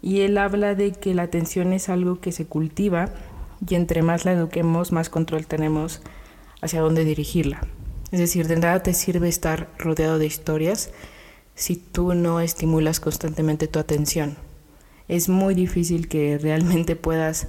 Y 0.00 0.20
él 0.20 0.38
habla 0.38 0.74
de 0.74 0.92
que 0.92 1.14
la 1.14 1.24
atención 1.24 1.72
es 1.72 1.88
algo 1.88 2.20
que 2.20 2.30
se 2.30 2.46
cultiva 2.46 3.10
y 3.68 3.74
entre 3.74 4.02
más 4.02 4.24
la 4.24 4.32
eduquemos, 4.32 4.92
más 4.92 5.10
control 5.10 5.46
tenemos 5.46 6.00
hacia 6.60 6.80
dónde 6.80 7.04
dirigirla. 7.04 7.60
Es 8.10 8.20
decir, 8.20 8.46
de 8.46 8.56
nada 8.56 8.82
te 8.82 8.94
sirve 8.94 9.28
estar 9.28 9.70
rodeado 9.78 10.18
de 10.18 10.26
historias 10.26 10.90
si 11.54 11.76
tú 11.76 12.14
no 12.14 12.40
estimulas 12.40 13.00
constantemente 13.00 13.66
tu 13.66 13.78
atención. 13.78 14.36
Es 15.08 15.28
muy 15.28 15.54
difícil 15.54 16.08
que 16.08 16.38
realmente 16.38 16.96
puedas 16.96 17.48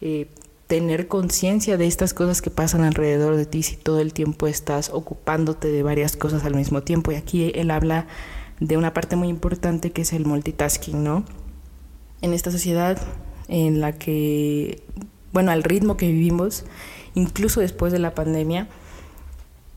eh, 0.00 0.28
tener 0.68 1.08
conciencia 1.08 1.76
de 1.76 1.86
estas 1.86 2.12
cosas 2.14 2.42
que 2.42 2.50
pasan 2.50 2.82
alrededor 2.82 3.36
de 3.36 3.46
ti 3.46 3.62
si 3.62 3.76
todo 3.76 4.00
el 4.00 4.12
tiempo 4.12 4.46
estás 4.46 4.90
ocupándote 4.92 5.68
de 5.68 5.82
varias 5.82 6.16
cosas 6.16 6.44
al 6.44 6.54
mismo 6.54 6.82
tiempo. 6.82 7.10
Y 7.10 7.16
aquí 7.16 7.52
él 7.54 7.70
habla 7.70 8.06
de 8.60 8.76
una 8.76 8.92
parte 8.92 9.16
muy 9.16 9.28
importante 9.28 9.92
que 9.92 10.02
es 10.02 10.12
el 10.12 10.26
multitasking, 10.26 11.02
¿no? 11.02 11.24
En 12.20 12.34
esta 12.34 12.50
sociedad 12.50 13.00
en 13.48 13.80
la 13.80 13.92
que, 13.92 14.82
bueno, 15.32 15.52
al 15.52 15.62
ritmo 15.62 15.96
que 15.96 16.08
vivimos, 16.08 16.64
incluso 17.14 17.60
después 17.60 17.92
de 17.92 17.98
la 17.98 18.14
pandemia, 18.14 18.68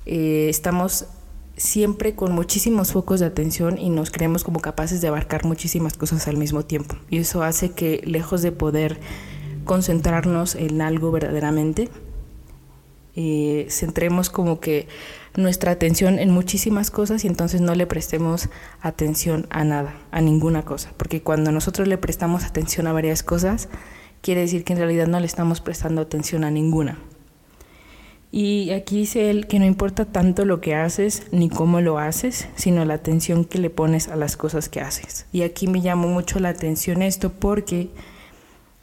eh, 0.05 0.47
estamos 0.49 1.05
siempre 1.57 2.15
con 2.15 2.33
muchísimos 2.33 2.91
focos 2.91 3.19
de 3.19 3.27
atención 3.27 3.77
y 3.77 3.89
nos 3.89 4.09
creemos 4.09 4.43
como 4.43 4.59
capaces 4.59 5.01
de 5.01 5.07
abarcar 5.07 5.45
muchísimas 5.45 5.93
cosas 5.93 6.27
al 6.27 6.37
mismo 6.37 6.63
tiempo. 6.63 6.95
Y 7.09 7.17
eso 7.17 7.43
hace 7.43 7.71
que 7.71 8.01
lejos 8.05 8.41
de 8.41 8.51
poder 8.51 8.99
concentrarnos 9.63 10.55
en 10.55 10.81
algo 10.81 11.11
verdaderamente, 11.11 11.89
eh, 13.15 13.67
centremos 13.69 14.29
como 14.29 14.59
que 14.59 14.87
nuestra 15.35 15.71
atención 15.71 16.17
en 16.17 16.31
muchísimas 16.31 16.91
cosas 16.91 17.23
y 17.23 17.27
entonces 17.27 17.61
no 17.61 17.75
le 17.75 17.85
prestemos 17.85 18.49
atención 18.81 19.47
a 19.49 19.63
nada, 19.63 19.95
a 20.11 20.21
ninguna 20.21 20.63
cosa. 20.63 20.91
Porque 20.97 21.21
cuando 21.21 21.51
nosotros 21.51 21.87
le 21.87 21.97
prestamos 21.97 22.43
atención 22.43 22.87
a 22.87 22.93
varias 22.93 23.21
cosas, 23.23 23.69
quiere 24.21 24.41
decir 24.41 24.63
que 24.63 24.73
en 24.73 24.79
realidad 24.79 25.07
no 25.07 25.19
le 25.19 25.25
estamos 25.25 25.61
prestando 25.61 26.01
atención 26.01 26.43
a 26.43 26.51
ninguna. 26.51 26.97
Y 28.31 28.71
aquí 28.71 28.99
dice 28.99 29.29
él 29.29 29.45
que 29.47 29.59
no 29.59 29.65
importa 29.65 30.05
tanto 30.05 30.45
lo 30.45 30.61
que 30.61 30.73
haces 30.73 31.27
ni 31.31 31.49
cómo 31.49 31.81
lo 31.81 31.99
haces, 31.99 32.47
sino 32.55 32.85
la 32.85 32.93
atención 32.93 33.43
que 33.43 33.59
le 33.59 33.69
pones 33.69 34.07
a 34.07 34.15
las 34.15 34.37
cosas 34.37 34.69
que 34.69 34.79
haces. 34.79 35.25
Y 35.33 35.41
aquí 35.41 35.67
me 35.67 35.81
llamó 35.81 36.07
mucho 36.07 36.39
la 36.39 36.49
atención 36.49 37.01
esto 37.01 37.33
porque 37.33 37.89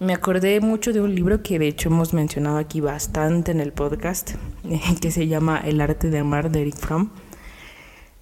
me 0.01 0.13
acordé 0.13 0.61
mucho 0.61 0.93
de 0.93 1.01
un 1.01 1.15
libro 1.15 1.43
que 1.43 1.59
de 1.59 1.67
hecho 1.67 1.89
hemos 1.89 2.13
mencionado 2.13 2.59
aquí 2.59 2.83
bastante 2.83 3.51
en 3.51 3.61
el 3.61 3.73
podcast, 3.73 4.33
que 5.01 5.11
se 5.11 5.27
llama 5.27 5.59
El 5.65 5.81
arte 5.81 6.11
de 6.11 6.19
amar 6.19 6.51
de 6.51 6.61
Eric 6.61 6.77
Fromm. 6.77 7.09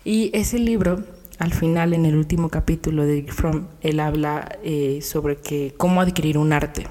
Y 0.04 0.30
ese 0.32 0.60
libro, 0.60 1.02
al 1.40 1.52
final, 1.52 1.92
en 1.92 2.06
el 2.06 2.14
último 2.14 2.50
capítulo 2.50 3.04
de 3.04 3.18
Eric 3.18 3.32
Fromm, 3.32 3.66
él 3.80 3.98
habla 3.98 4.58
eh, 4.62 5.00
sobre 5.02 5.38
que, 5.38 5.74
cómo 5.76 6.00
adquirir 6.00 6.38
un 6.38 6.52
arte. 6.52 6.86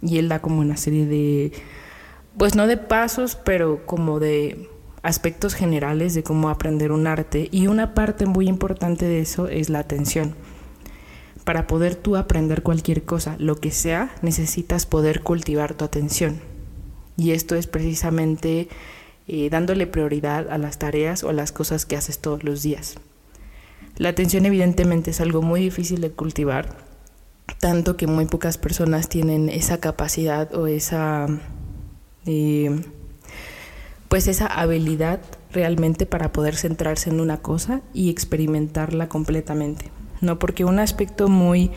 Y 0.00 0.18
él 0.18 0.28
da 0.28 0.40
como 0.40 0.60
una 0.60 0.76
serie 0.76 1.06
de 1.06 1.52
pues 2.36 2.54
no 2.54 2.66
de 2.66 2.76
pasos, 2.76 3.36
pero 3.36 3.86
como 3.86 4.20
de 4.20 4.68
aspectos 5.02 5.54
generales 5.54 6.14
de 6.14 6.22
cómo 6.22 6.48
aprender 6.48 6.90
un 6.90 7.06
arte 7.06 7.48
y 7.52 7.66
una 7.66 7.94
parte 7.94 8.26
muy 8.26 8.48
importante 8.48 9.04
de 9.04 9.20
eso 9.20 9.48
es 9.48 9.68
la 9.68 9.80
atención. 9.80 10.34
Para 11.44 11.66
poder 11.66 11.94
tú 11.94 12.16
aprender 12.16 12.62
cualquier 12.62 13.04
cosa, 13.04 13.36
lo 13.38 13.56
que 13.56 13.70
sea, 13.70 14.14
necesitas 14.22 14.86
poder 14.86 15.20
cultivar 15.20 15.74
tu 15.74 15.84
atención. 15.84 16.40
Y 17.18 17.32
esto 17.32 17.54
es 17.54 17.66
precisamente 17.66 18.68
eh, 19.28 19.50
dándole 19.50 19.86
prioridad 19.86 20.50
a 20.50 20.58
las 20.58 20.78
tareas 20.78 21.22
o 21.22 21.28
a 21.28 21.34
las 21.34 21.52
cosas 21.52 21.84
que 21.84 21.96
haces 21.96 22.18
todos 22.18 22.42
los 22.42 22.62
días. 22.62 22.96
La 23.96 24.08
atención 24.08 24.46
evidentemente 24.46 25.10
es 25.10 25.20
algo 25.20 25.42
muy 25.42 25.60
difícil 25.60 26.00
de 26.00 26.10
cultivar, 26.10 26.76
tanto 27.60 27.96
que 27.96 28.06
muy 28.06 28.24
pocas 28.24 28.58
personas 28.58 29.08
tienen 29.08 29.50
esa 29.50 29.78
capacidad 29.78 30.52
o 30.54 30.66
esa 30.66 31.28
pues 34.08 34.28
esa 34.28 34.46
habilidad 34.46 35.20
realmente 35.52 36.06
para 36.06 36.32
poder 36.32 36.56
centrarse 36.56 37.10
en 37.10 37.20
una 37.20 37.38
cosa 37.38 37.80
y 37.92 38.10
experimentarla 38.10 39.08
completamente. 39.08 39.90
¿no? 40.20 40.38
Porque 40.38 40.64
un 40.64 40.78
aspecto 40.78 41.28
muy, 41.28 41.70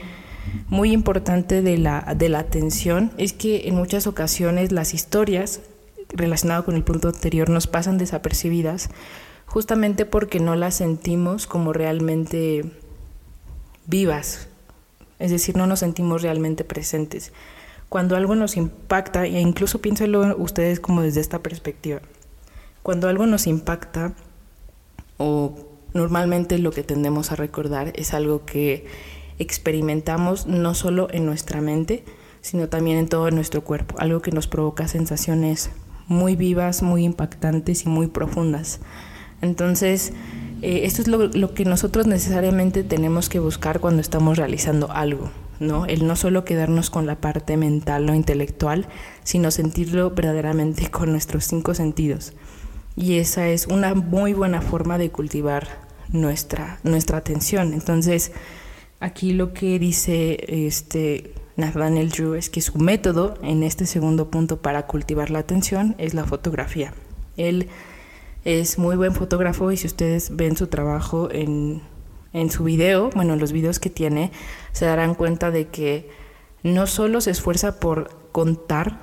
muy 0.70 0.92
importante 0.92 1.62
de 1.62 1.78
la, 1.78 2.16
de 2.18 2.30
la 2.30 2.40
atención 2.40 3.12
es 3.18 3.34
que 3.34 3.68
en 3.68 3.76
muchas 3.76 4.08
ocasiones 4.08 4.72
las 4.72 4.94
historias 4.94 5.62
relacionadas 6.10 6.66
con 6.66 6.76
el 6.76 6.84
punto 6.84 7.10
anterior 7.10 7.50
nos 7.50 7.68
pasan 7.68 7.98
desapercibidas 7.98 8.90
justamente 9.46 10.06
porque 10.06 10.40
no 10.40 10.56
las 10.56 10.76
sentimos 10.76 11.48
como 11.48 11.74
realmente 11.74 12.66
vivas, 13.86 14.48
es 15.20 15.32
decir, 15.32 15.56
no 15.56 15.66
nos 15.68 15.80
sentimos 15.80 16.22
realmente 16.22 16.64
presentes 16.64 17.32
cuando 17.90 18.16
algo 18.16 18.36
nos 18.36 18.58
impacta, 18.58 19.26
e 19.26 19.40
incluso 19.40 19.80
piénselo 19.80 20.36
ustedes 20.38 20.80
como 20.80 21.02
desde 21.02 21.22
esta 21.22 21.40
perspectiva, 21.40 22.02
cuando 22.84 23.08
algo 23.08 23.26
nos 23.26 23.48
impacta 23.48 24.14
o 25.18 25.56
normalmente 25.94 26.60
lo 26.60 26.72
que 26.72 26.84
tendemos 26.84 27.32
a 27.32 27.36
recordar 27.36 27.92
es 27.96 28.14
algo 28.14 28.46
que 28.46 28.86
experimentamos 29.40 30.48
no 30.48 30.74
solo 30.74 31.08
en 31.12 31.26
nuestra 31.26 31.62
mente, 31.62 32.04
sino 32.42 32.70
también 32.70 32.98
en 32.98 33.08
todo 33.08 33.30
nuestro 33.32 33.64
cuerpo, 33.64 33.96
algo 34.00 34.22
que 34.22 34.32
nos 34.32 34.48
provoca 34.48 34.88
sensaciones 34.88 35.70
muy 36.08 36.36
vivas, 36.36 36.82
muy 36.82 37.04
impactantes 37.04 37.86
y 37.86 37.90
muy 37.90 38.08
profundas. 38.08 38.80
Entonces, 39.42 40.14
eh, 40.62 40.82
esto 40.84 41.02
es 41.02 41.08
lo, 41.08 41.28
lo 41.28 41.54
que 41.54 41.66
nosotros 41.66 42.08
necesariamente 42.08 42.84
tenemos 42.84 43.30
que 43.30 43.40
buscar 43.40 43.80
cuando 43.80 44.02
estamos 44.02 44.38
realizando 44.38 44.92
algo. 44.92 45.30
¿No? 45.60 45.86
El 45.86 46.08
no 46.08 46.16
solo 46.16 46.46
quedarnos 46.46 46.90
con 46.90 47.06
la 47.06 47.20
parte 47.20 47.58
mental 47.58 48.10
o 48.10 48.14
intelectual, 48.14 48.88
sino 49.24 49.52
sentirlo 49.52 50.12
verdaderamente 50.12 50.90
con 50.92 51.12
nuestros 51.12 51.46
cinco 51.46 51.74
sentidos. 51.74 52.34
Y 52.96 53.18
esa 53.18 53.48
es 53.48 53.68
una 53.68 53.94
muy 53.94 54.34
buena 54.34 54.62
forma 54.62 54.98
de 54.98 55.12
cultivar 55.12 55.68
nuestra, 56.10 56.80
nuestra 56.84 57.18
atención. 57.18 57.74
Entonces, 57.74 58.32
aquí 59.00 59.34
lo 59.34 59.54
que 59.54 59.78
dice 59.78 60.66
este 60.68 61.34
Nathaniel 61.58 62.10
Drew 62.10 62.34
es 62.34 62.50
que 62.50 62.62
su 62.62 62.78
método 62.80 63.36
en 63.44 63.64
este 63.64 63.86
segundo 63.86 64.32
punto 64.32 64.62
para 64.62 64.88
cultivar 64.88 65.30
la 65.30 65.40
atención 65.40 65.96
es 66.00 66.14
la 66.14 66.26
fotografía. 66.26 66.94
Él 67.36 67.70
es 68.46 68.80
muy 68.80 68.96
buen 68.96 69.14
fotógrafo 69.14 69.72
y 69.72 69.78
si 69.78 69.88
ustedes 69.88 70.36
ven 70.36 70.58
su 70.58 70.68
trabajo 70.68 71.30
en 71.32 71.82
en 72.34 72.52
su 72.52 72.64
video, 72.64 73.10
bueno, 73.16 73.36
los 73.36 73.52
videos 73.52 73.80
que 73.80 73.90
tiene, 73.90 74.32
se 74.78 74.86
darán 74.86 75.16
cuenta 75.16 75.50
de 75.50 75.70
que 75.70 76.08
no 76.62 76.86
solo 76.86 77.20
se 77.20 77.32
esfuerza 77.32 77.80
por 77.80 78.12
contar 78.32 79.00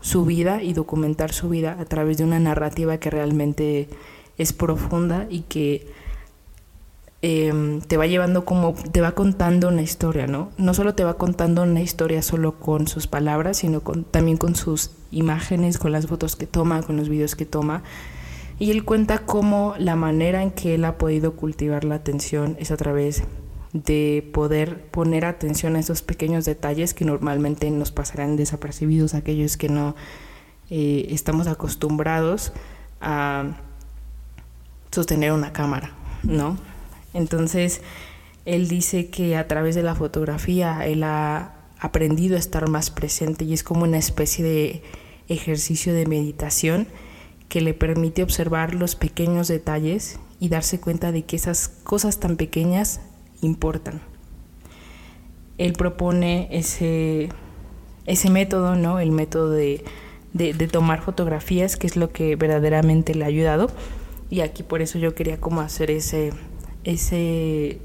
su 0.00 0.24
vida 0.24 0.60
y 0.60 0.72
documentar 0.72 1.32
su 1.32 1.48
vida 1.48 1.76
a 1.78 1.84
través 1.84 2.18
de 2.18 2.24
una 2.24 2.40
narrativa 2.40 2.98
que 2.98 3.10
realmente 3.10 3.88
es 4.38 4.52
profunda 4.52 5.28
y 5.30 5.42
que 5.42 5.86
em, 7.22 7.80
te 7.80 7.96
va 7.96 8.08
llevando 8.08 8.44
como, 8.44 8.74
te 8.90 9.00
va 9.00 9.12
contando 9.12 9.68
una 9.68 9.82
historia, 9.82 10.26
¿no? 10.26 10.50
No 10.58 10.74
solo 10.74 10.96
te 10.96 11.04
va 11.04 11.14
contando 11.14 11.62
una 11.62 11.80
historia 11.80 12.20
solo 12.20 12.58
con 12.58 12.88
sus 12.88 13.06
palabras, 13.06 13.58
sino 13.58 13.82
también 14.10 14.36
con 14.36 14.56
sus 14.56 14.90
imágenes, 15.12 15.78
con 15.78 15.92
las 15.92 16.08
fotos 16.08 16.34
que 16.34 16.48
toma, 16.48 16.82
con 16.82 16.96
los 16.96 17.08
videos 17.08 17.36
que 17.36 17.46
toma 17.46 17.84
y 18.58 18.70
él 18.70 18.84
cuenta 18.84 19.18
cómo 19.18 19.74
la 19.78 19.96
manera 19.96 20.42
en 20.42 20.50
que 20.50 20.74
él 20.74 20.84
ha 20.84 20.96
podido 20.96 21.34
cultivar 21.34 21.84
la 21.84 21.96
atención 21.96 22.56
es 22.60 22.70
a 22.70 22.76
través 22.76 23.24
de 23.74 24.30
poder 24.32 24.86
poner 24.86 25.24
atención 25.24 25.74
a 25.74 25.80
esos 25.80 26.00
pequeños 26.00 26.44
detalles 26.44 26.94
que 26.94 27.04
normalmente 27.04 27.68
nos 27.72 27.90
pasarán 27.90 28.36
desapercibidos, 28.36 29.14
aquellos 29.14 29.56
que 29.56 29.68
no 29.68 29.96
eh, 30.70 31.08
estamos 31.10 31.48
acostumbrados 31.48 32.52
a 33.00 33.56
sostener 34.92 35.32
una 35.32 35.52
cámara, 35.52 35.92
¿no? 36.22 36.56
Entonces, 37.14 37.82
él 38.44 38.68
dice 38.68 39.10
que 39.10 39.36
a 39.36 39.48
través 39.48 39.74
de 39.74 39.82
la 39.82 39.96
fotografía 39.96 40.86
él 40.86 41.02
ha 41.02 41.54
aprendido 41.80 42.36
a 42.36 42.38
estar 42.38 42.68
más 42.68 42.90
presente 42.90 43.44
y 43.44 43.54
es 43.54 43.64
como 43.64 43.82
una 43.82 43.98
especie 43.98 44.44
de 44.44 44.82
ejercicio 45.28 45.92
de 45.92 46.06
meditación 46.06 46.86
que 47.48 47.60
le 47.60 47.74
permite 47.74 48.22
observar 48.22 48.74
los 48.74 48.94
pequeños 48.94 49.48
detalles 49.48 50.20
y 50.38 50.48
darse 50.48 50.78
cuenta 50.78 51.10
de 51.10 51.24
que 51.24 51.34
esas 51.34 51.68
cosas 51.68 52.20
tan 52.20 52.36
pequeñas 52.36 53.00
importan. 53.42 54.00
Él 55.58 55.72
propone 55.74 56.48
ese, 56.50 57.28
ese 58.06 58.30
método, 58.30 58.74
¿no? 58.74 58.98
El 58.98 59.12
método 59.12 59.50
de, 59.50 59.84
de, 60.32 60.52
tomar 60.68 61.00
fotografías, 61.00 61.76
que 61.76 61.86
es 61.86 61.96
lo 61.96 62.10
que 62.10 62.36
verdaderamente 62.36 63.14
le 63.14 63.24
ha 63.24 63.28
ayudado. 63.28 63.70
Y 64.30 64.40
aquí 64.40 64.62
por 64.62 64.82
eso 64.82 64.98
yo 64.98 65.14
quería 65.14 65.38
como 65.40 65.60
hacer 65.60 65.90
ese, 65.90 66.32
ese, 66.82 67.78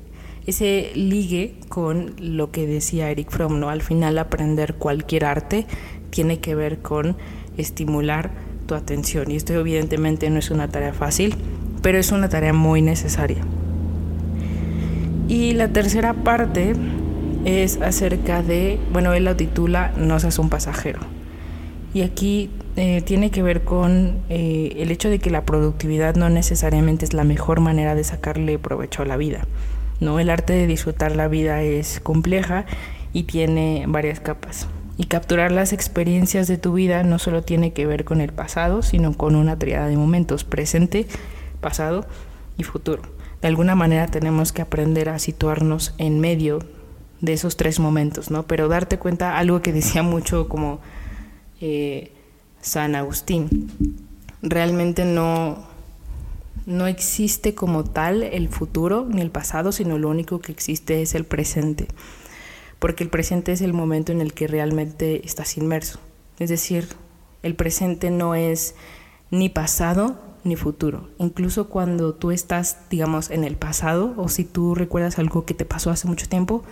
ese 0.47 0.91
ligue 0.95 1.55
con 1.69 2.15
lo 2.19 2.51
que 2.51 2.65
decía 2.65 3.11
Eric 3.11 3.29
Fromm, 3.29 3.59
¿no? 3.59 3.69
Al 3.69 3.81
final 3.81 4.17
aprender 4.17 4.75
cualquier 4.75 5.25
arte 5.25 5.67
tiene 6.09 6.39
que 6.39 6.55
ver 6.55 6.79
con 6.79 7.17
estimular 7.57 8.31
tu 8.65 8.73
atención. 8.73 9.29
Y 9.29 9.35
esto 9.35 9.53
evidentemente 9.53 10.29
no 10.29 10.39
es 10.39 10.49
una 10.49 10.69
tarea 10.69 10.93
fácil, 10.93 11.35
pero 11.81 11.99
es 11.99 12.11
una 12.11 12.29
tarea 12.29 12.53
muy 12.53 12.81
necesaria. 12.81 13.43
Y 15.29 15.53
la 15.53 15.67
tercera 15.67 16.15
parte 16.15 16.73
es 17.45 17.79
acerca 17.81 18.41
de, 18.41 18.79
bueno, 18.91 19.13
él 19.13 19.25
lo 19.25 19.35
titula 19.35 19.93
No 19.95 20.19
seas 20.19 20.39
un 20.39 20.49
pasajero. 20.49 20.99
Y 21.93 22.01
aquí 22.01 22.49
eh, 22.75 23.03
tiene 23.03 23.29
que 23.29 23.43
ver 23.43 23.61
con 23.61 24.17
eh, 24.29 24.73
el 24.77 24.89
hecho 24.89 25.07
de 25.07 25.19
que 25.19 25.29
la 25.29 25.45
productividad 25.45 26.15
no 26.15 26.29
necesariamente 26.29 27.05
es 27.05 27.13
la 27.13 27.23
mejor 27.23 27.59
manera 27.59 27.93
de 27.93 28.03
sacarle 28.03 28.57
provecho 28.57 29.03
a 29.03 29.05
la 29.05 29.17
vida. 29.17 29.45
¿no? 29.99 30.19
El 30.19 30.31
arte 30.31 30.53
de 30.53 30.65
disfrutar 30.65 31.15
la 31.15 31.27
vida 31.27 31.61
es 31.61 31.99
compleja 31.99 32.65
y 33.13 33.23
tiene 33.23 33.85
varias 33.87 34.19
capas. 34.19 34.67
Y 34.97 35.05
capturar 35.05 35.51
las 35.51 35.73
experiencias 35.73 36.47
de 36.47 36.57
tu 36.57 36.73
vida 36.73 37.03
no 37.03 37.19
solo 37.19 37.43
tiene 37.43 37.71
que 37.71 37.85
ver 37.85 38.03
con 38.03 38.19
el 38.19 38.33
pasado, 38.33 38.81
sino 38.81 39.13
con 39.13 39.35
una 39.35 39.59
triada 39.59 39.87
de 39.87 39.95
momentos, 39.95 40.43
presente, 40.43 41.05
pasado 41.61 42.07
y 42.57 42.63
futuro. 42.63 43.18
De 43.41 43.47
alguna 43.47 43.75
manera 43.75 44.07
tenemos 44.07 44.51
que 44.51 44.61
aprender 44.61 45.09
a 45.09 45.19
situarnos 45.19 45.93
en 45.97 46.19
medio 46.19 46.59
de 47.21 47.33
esos 47.33 47.57
tres 47.57 47.79
momentos, 47.79 48.31
¿no? 48.31 48.43
Pero 48.43 48.67
darte 48.67 48.99
cuenta, 48.99 49.37
algo 49.37 49.61
que 49.61 49.73
decía 49.73 50.03
mucho 50.03 50.49
como 50.49 50.79
eh, 51.61 52.11
San 52.61 52.95
Agustín, 52.95 53.71
realmente 54.41 55.05
no, 55.05 55.65
no 56.65 56.87
existe 56.87 57.55
como 57.55 57.83
tal 57.83 58.23
el 58.23 58.49
futuro 58.49 59.07
ni 59.09 59.21
el 59.21 59.31
pasado, 59.31 59.71
sino 59.71 59.97
lo 59.97 60.09
único 60.09 60.39
que 60.39 60.51
existe 60.51 61.01
es 61.01 61.15
el 61.15 61.25
presente 61.25 61.87
porque 62.79 63.03
el 63.03 63.09
presente 63.09 63.51
es 63.51 63.61
el 63.61 63.73
momento 63.73 64.11
en 64.11 64.21
el 64.21 64.33
que 64.33 64.47
realmente 64.47 65.25
estás 65.25 65.57
inmerso. 65.57 65.99
Es 66.39 66.49
decir, 66.49 66.87
el 67.43 67.55
presente 67.55 68.09
no 68.09 68.35
es 68.35 68.75
ni 69.29 69.49
pasado 69.49 70.17
ni 70.43 70.55
futuro. 70.55 71.09
Incluso 71.17 71.69
cuando 71.69 72.13
tú 72.13 72.31
estás, 72.31 72.77
digamos, 72.89 73.29
en 73.29 73.43
el 73.43 73.55
pasado 73.55 74.13
o 74.17 74.29
si 74.29 74.43
tú 74.45 74.75
recuerdas 74.75 75.19
algo 75.19 75.45
que 75.45 75.53
te 75.53 75.65
pasó 75.65 75.91
hace 75.91 76.07
mucho 76.07 76.27
tiempo, 76.27 76.63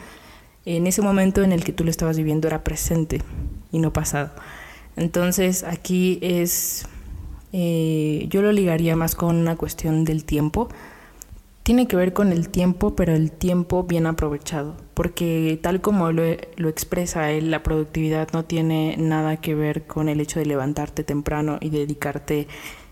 en 0.65 0.87
ese 0.87 1.01
momento 1.01 1.43
en 1.43 1.51
el 1.51 1.63
que 1.63 1.73
tú 1.73 1.83
lo 1.83 1.89
estabas 1.89 2.17
viviendo 2.17 2.47
era 2.47 2.63
presente 2.63 3.21
y 3.71 3.79
no 3.79 3.93
pasado. 3.93 4.31
Entonces 4.95 5.63
aquí 5.63 6.19
es, 6.21 6.85
eh, 7.53 8.25
yo 8.29 8.41
lo 8.41 8.51
ligaría 8.51 8.95
más 8.95 9.15
con 9.15 9.35
una 9.35 9.55
cuestión 9.55 10.03
del 10.03 10.25
tiempo 10.25 10.69
tiene 11.67 11.85
que 11.85 11.97
ver 11.97 12.13
con 12.13 12.31
el 12.31 12.47
tiempo, 12.47 12.95
pero 12.95 13.13
el 13.13 13.29
tiempo 13.29 13.83
bien 13.83 14.05
aprovechado, 14.05 14.77
porque 14.93 15.59
tal 15.61 15.81
como 15.81 16.13
lo, 16.13 16.23
lo, 16.55 16.69
expresa 16.69 17.29
él, 17.31 17.51
la 17.51 17.61
productividad 17.61 18.29
no 18.31 18.45
tiene 18.45 18.95
nada 18.97 19.35
que 19.41 19.53
ver 19.53 19.85
con 19.85 20.07
el 20.07 20.21
hecho 20.21 20.39
de 20.39 20.45
levantarte 20.45 21.03
temprano 21.03 21.57
y 21.59 21.69
dedicarte 21.69 22.47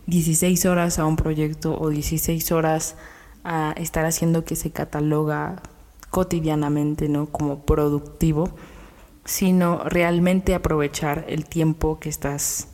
16 0.07 0.65
horas 0.65 0.99
a 0.99 1.05
un 1.05 1.15
proyecto 1.15 1.79
o 1.79 1.89
16 1.89 2.51
horas 2.51 2.95
a 3.43 3.73
estar 3.77 4.05
haciendo 4.05 4.43
que 4.45 4.55
se 4.55 4.71
cataloga 4.71 5.61
cotidianamente 6.09 7.09
¿no? 7.09 7.27
como 7.27 7.65
productivo, 7.65 8.49
sino 9.25 9.83
realmente 9.85 10.55
aprovechar 10.55 11.25
el 11.27 11.45
tiempo 11.45 11.99
que 11.99 12.09
estás 12.09 12.69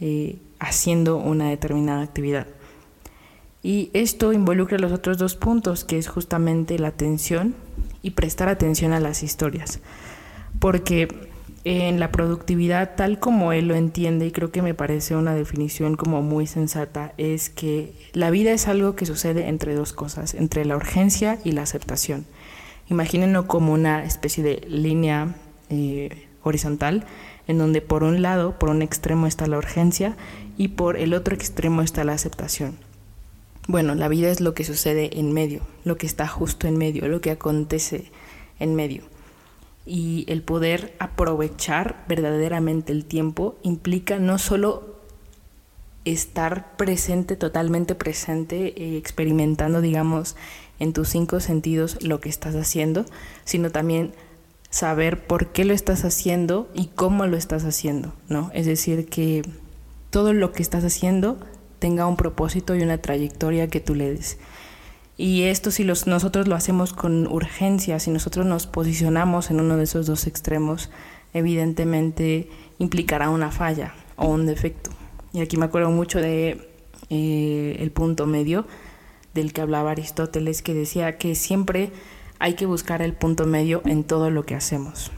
eh, 0.00 0.38
haciendo 0.58 1.16
una 1.16 1.50
determinada 1.50 2.02
actividad. 2.02 2.46
Y 3.62 3.90
esto 3.92 4.32
involucra 4.32 4.78
los 4.78 4.92
otros 4.92 5.18
dos 5.18 5.34
puntos, 5.34 5.84
que 5.84 5.98
es 5.98 6.08
justamente 6.08 6.78
la 6.78 6.88
atención 6.88 7.54
y 8.02 8.12
prestar 8.12 8.48
atención 8.48 8.92
a 8.92 9.00
las 9.00 9.22
historias. 9.22 9.80
Porque 10.60 11.30
en 11.64 12.00
la 12.00 12.10
productividad, 12.10 12.94
tal 12.96 13.18
como 13.18 13.52
él 13.52 13.68
lo 13.68 13.74
entiende, 13.74 14.26
y 14.26 14.30
creo 14.30 14.50
que 14.50 14.62
me 14.62 14.74
parece 14.74 15.16
una 15.16 15.34
definición 15.34 15.96
como 15.96 16.22
muy 16.22 16.46
sensata, 16.46 17.12
es 17.18 17.50
que 17.50 17.92
la 18.12 18.30
vida 18.30 18.52
es 18.52 18.68
algo 18.68 18.94
que 18.96 19.06
sucede 19.06 19.48
entre 19.48 19.74
dos 19.74 19.92
cosas, 19.92 20.34
entre 20.34 20.64
la 20.64 20.76
urgencia 20.76 21.38
y 21.44 21.52
la 21.52 21.62
aceptación. 21.62 22.26
Imagínenlo 22.88 23.46
como 23.46 23.72
una 23.72 24.04
especie 24.04 24.42
de 24.42 24.66
línea 24.68 25.34
eh, 25.68 26.26
horizontal, 26.42 27.04
en 27.46 27.58
donde 27.58 27.80
por 27.82 28.02
un 28.02 28.22
lado, 28.22 28.58
por 28.58 28.70
un 28.70 28.82
extremo 28.82 29.26
está 29.26 29.46
la 29.46 29.58
urgencia 29.58 30.16
y 30.56 30.68
por 30.68 30.96
el 30.96 31.14
otro 31.14 31.34
extremo 31.34 31.82
está 31.82 32.04
la 32.04 32.12
aceptación. 32.12 32.76
Bueno, 33.66 33.94
la 33.94 34.08
vida 34.08 34.30
es 34.30 34.40
lo 34.40 34.54
que 34.54 34.64
sucede 34.64 35.18
en 35.18 35.32
medio, 35.32 35.60
lo 35.84 35.98
que 35.98 36.06
está 36.06 36.26
justo 36.26 36.66
en 36.66 36.78
medio, 36.78 37.08
lo 37.08 37.20
que 37.20 37.30
acontece 37.30 38.10
en 38.58 38.74
medio. 38.74 39.02
Y 39.90 40.26
el 40.28 40.42
poder 40.42 40.94
aprovechar 40.98 42.04
verdaderamente 42.08 42.92
el 42.92 43.06
tiempo 43.06 43.56
implica 43.62 44.18
no 44.18 44.36
solo 44.36 44.98
estar 46.04 46.76
presente, 46.76 47.36
totalmente 47.36 47.94
presente, 47.94 48.74
eh, 48.76 48.98
experimentando, 48.98 49.80
digamos, 49.80 50.36
en 50.78 50.92
tus 50.92 51.08
cinco 51.08 51.40
sentidos 51.40 52.02
lo 52.02 52.20
que 52.20 52.28
estás 52.28 52.54
haciendo, 52.54 53.06
sino 53.44 53.70
también 53.70 54.12
saber 54.70 55.26
por 55.26 55.48
qué 55.48 55.64
lo 55.64 55.72
estás 55.72 56.04
haciendo 56.04 56.68
y 56.74 56.88
cómo 56.88 57.26
lo 57.26 57.36
estás 57.36 57.64
haciendo, 57.64 58.12
¿no? 58.28 58.50
Es 58.52 58.66
decir, 58.66 59.06
que 59.08 59.42
todo 60.10 60.32
lo 60.34 60.52
que 60.52 60.62
estás 60.62 60.84
haciendo 60.84 61.38
tenga 61.78 62.06
un 62.06 62.16
propósito 62.16 62.74
y 62.74 62.82
una 62.82 62.98
trayectoria 62.98 63.68
que 63.68 63.80
tú 63.80 63.94
le 63.94 64.12
des. 64.12 64.38
Y 65.18 65.42
esto 65.42 65.72
si 65.72 65.82
los, 65.82 66.06
nosotros 66.06 66.46
lo 66.46 66.54
hacemos 66.54 66.92
con 66.92 67.26
urgencia, 67.26 67.98
si 67.98 68.12
nosotros 68.12 68.46
nos 68.46 68.68
posicionamos 68.68 69.50
en 69.50 69.60
uno 69.60 69.76
de 69.76 69.82
esos 69.82 70.06
dos 70.06 70.28
extremos, 70.28 70.90
evidentemente 71.34 72.48
implicará 72.78 73.28
una 73.28 73.50
falla 73.50 73.94
o 74.16 74.28
un 74.28 74.46
defecto. 74.46 74.90
Y 75.32 75.40
aquí 75.40 75.56
me 75.56 75.64
acuerdo 75.66 75.90
mucho 75.90 76.20
de 76.20 76.70
eh, 77.10 77.76
el 77.80 77.90
punto 77.90 78.26
medio 78.26 78.64
del 79.34 79.52
que 79.52 79.60
hablaba 79.60 79.90
Aristóteles, 79.90 80.62
que 80.62 80.72
decía 80.72 81.18
que 81.18 81.34
siempre 81.34 81.90
hay 82.38 82.54
que 82.54 82.66
buscar 82.66 83.02
el 83.02 83.12
punto 83.12 83.44
medio 83.44 83.82
en 83.86 84.04
todo 84.04 84.30
lo 84.30 84.46
que 84.46 84.54
hacemos 84.54 85.10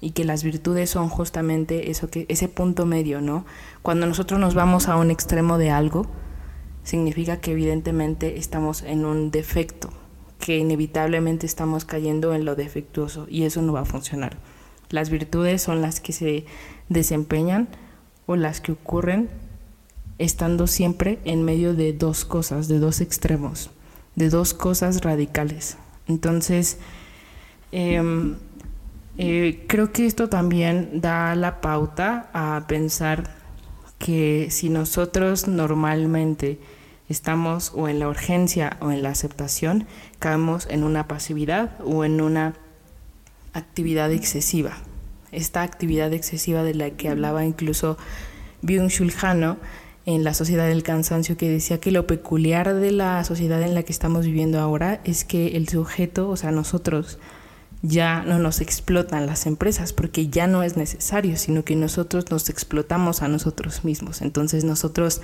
y 0.00 0.10
que 0.10 0.24
las 0.24 0.44
virtudes 0.44 0.90
son 0.90 1.08
justamente 1.08 1.90
eso 1.90 2.10
que 2.10 2.26
ese 2.28 2.48
punto 2.48 2.84
medio, 2.84 3.22
¿no? 3.22 3.46
Cuando 3.82 4.06
nosotros 4.06 4.38
nos 4.38 4.54
vamos 4.54 4.88
a 4.88 4.96
un 4.96 5.10
extremo 5.10 5.56
de 5.56 5.70
algo, 5.70 6.06
significa 6.88 7.38
que 7.38 7.52
evidentemente 7.52 8.38
estamos 8.38 8.82
en 8.82 9.04
un 9.04 9.30
defecto, 9.30 9.90
que 10.40 10.56
inevitablemente 10.56 11.44
estamos 11.44 11.84
cayendo 11.84 12.32
en 12.32 12.46
lo 12.46 12.56
defectuoso 12.56 13.26
y 13.28 13.42
eso 13.42 13.60
no 13.60 13.74
va 13.74 13.80
a 13.80 13.84
funcionar. 13.84 14.38
Las 14.88 15.10
virtudes 15.10 15.60
son 15.60 15.82
las 15.82 16.00
que 16.00 16.14
se 16.14 16.46
desempeñan 16.88 17.68
o 18.24 18.36
las 18.36 18.62
que 18.62 18.72
ocurren 18.72 19.28
estando 20.16 20.66
siempre 20.66 21.18
en 21.26 21.44
medio 21.44 21.74
de 21.74 21.92
dos 21.92 22.24
cosas, 22.24 22.68
de 22.68 22.78
dos 22.78 23.02
extremos, 23.02 23.70
de 24.16 24.30
dos 24.30 24.54
cosas 24.54 25.02
radicales. 25.02 25.76
Entonces, 26.06 26.78
eh, 27.70 28.02
eh, 29.18 29.64
creo 29.66 29.92
que 29.92 30.06
esto 30.06 30.30
también 30.30 31.02
da 31.02 31.34
la 31.34 31.60
pauta 31.60 32.30
a 32.32 32.66
pensar 32.66 33.24
que 33.98 34.48
si 34.50 34.70
nosotros 34.70 35.48
normalmente 35.48 36.58
estamos 37.08 37.72
o 37.74 37.88
en 37.88 37.98
la 37.98 38.08
urgencia 38.08 38.76
o 38.80 38.90
en 38.90 39.02
la 39.02 39.10
aceptación, 39.10 39.86
caemos 40.18 40.66
en 40.70 40.84
una 40.84 41.08
pasividad 41.08 41.72
o 41.84 42.04
en 42.04 42.20
una 42.20 42.54
actividad 43.52 44.12
excesiva. 44.12 44.76
Esta 45.32 45.62
actividad 45.62 46.12
excesiva 46.12 46.62
de 46.62 46.74
la 46.74 46.90
que 46.90 47.08
hablaba 47.08 47.44
incluso 47.44 47.98
Byung-Chul 48.62 49.12
en 50.06 50.24
La 50.24 50.32
Sociedad 50.32 50.66
del 50.66 50.82
Cansancio, 50.82 51.36
que 51.36 51.50
decía 51.50 51.80
que 51.80 51.92
lo 51.92 52.06
peculiar 52.06 52.74
de 52.74 52.92
la 52.92 53.22
sociedad 53.24 53.62
en 53.62 53.74
la 53.74 53.82
que 53.82 53.92
estamos 53.92 54.24
viviendo 54.24 54.58
ahora 54.58 55.00
es 55.04 55.24
que 55.24 55.48
el 55.48 55.68
sujeto, 55.68 56.30
o 56.30 56.36
sea, 56.36 56.50
nosotros, 56.50 57.18
ya 57.82 58.22
no 58.22 58.38
nos 58.38 58.60
explotan 58.60 59.26
las 59.26 59.46
empresas 59.46 59.92
porque 59.92 60.28
ya 60.28 60.46
no 60.46 60.62
es 60.62 60.76
necesario, 60.76 61.36
sino 61.36 61.64
que 61.64 61.76
nosotros 61.76 62.30
nos 62.30 62.48
explotamos 62.48 63.22
a 63.22 63.28
nosotros 63.28 63.84
mismos. 63.84 64.22
Entonces 64.22 64.64
nosotros 64.64 65.20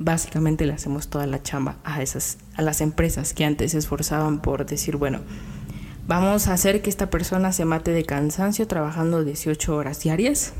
básicamente 0.00 0.64
le 0.66 0.72
hacemos 0.72 1.08
toda 1.08 1.26
la 1.26 1.42
chamba 1.42 1.76
a 1.84 2.02
esas 2.02 2.38
a 2.56 2.62
las 2.62 2.80
empresas 2.80 3.34
que 3.34 3.44
antes 3.44 3.72
se 3.72 3.78
esforzaban 3.78 4.40
por 4.40 4.66
decir, 4.66 4.96
bueno, 4.96 5.20
vamos 6.08 6.48
a 6.48 6.54
hacer 6.54 6.82
que 6.82 6.90
esta 6.90 7.10
persona 7.10 7.52
se 7.52 7.66
mate 7.66 7.92
de 7.92 8.04
cansancio 8.04 8.66
trabajando 8.66 9.22
18 9.22 9.76
horas 9.76 10.00
diarias 10.02 10.54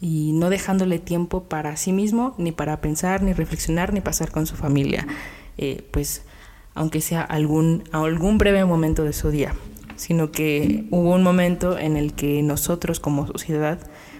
y 0.00 0.32
no 0.32 0.50
dejándole 0.50 0.98
tiempo 0.98 1.44
para 1.44 1.76
sí 1.76 1.92
mismo, 1.92 2.34
ni 2.36 2.52
para 2.52 2.80
pensar, 2.80 3.22
ni 3.22 3.32
reflexionar, 3.32 3.94
ni 3.94 4.02
pasar 4.02 4.30
con 4.30 4.46
su 4.46 4.56
familia, 4.56 5.06
eh, 5.56 5.88
pues 5.90 6.22
aunque 6.74 7.00
sea 7.00 7.22
algún, 7.22 7.84
algún 7.92 8.36
breve 8.36 8.64
momento 8.64 9.04
de 9.04 9.12
su 9.14 9.30
día, 9.30 9.54
sino 9.96 10.32
que 10.32 10.86
hubo 10.90 11.14
un 11.14 11.22
momento 11.22 11.78
en 11.78 11.96
el 11.96 12.12
que 12.12 12.42
nosotros 12.42 13.00
como 13.00 13.26
sociedad, 13.26 13.78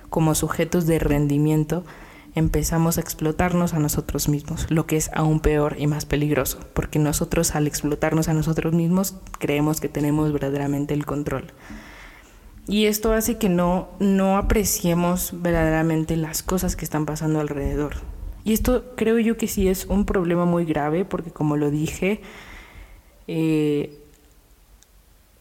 como 0.09 0.35
sujetos 0.35 0.87
de 0.87 0.99
rendimiento, 0.99 1.85
empezamos 2.35 2.97
a 2.97 3.01
explotarnos 3.01 3.75
a 3.75 3.79
nosotros 3.79 4.29
mismos, 4.29 4.71
lo 4.71 4.87
que 4.87 4.97
es 4.97 5.11
aún 5.13 5.41
peor 5.41 5.77
y 5.79 5.87
más 5.87 6.07
peligroso, 6.07 6.61
porque 6.75 6.99
nosotros 6.99 7.55
al 7.55 7.67
explotarnos 7.67 8.29
a 8.29 8.35
nosotros 8.35 8.73
mismos 8.73 9.15
creemos 9.39 9.81
que 9.81 9.89
tenemos 9.89 10.33
verdaderamente 10.33 10.95
el 10.95 11.05
control. 11.05 11.53
Y 12.67 12.87
esto 12.87 13.13
hace 13.13 13.39
que 13.39 13.49
no, 13.49 13.89
no 13.99 14.37
apreciemos 14.39 15.31
verdaderamente 15.43 16.17
las 16.17 16.43
cosas 16.43 16.77
que 16.77 16.85
están 16.85 17.07
pasando 17.07 17.41
alrededor. 17.41 17.97
Y 18.45 18.53
esto 18.53 18.95
creo 18.97 19.19
yo 19.19 19.37
que 19.37 19.49
sí 19.49 19.69
es 19.69 19.87
un 19.87 20.05
problema 20.05 20.45
muy 20.45 20.65
grave, 20.65 21.05
porque 21.05 21.31
como 21.31 21.57
lo 21.57 21.71
dije, 21.71 22.21
eh, 23.27 23.99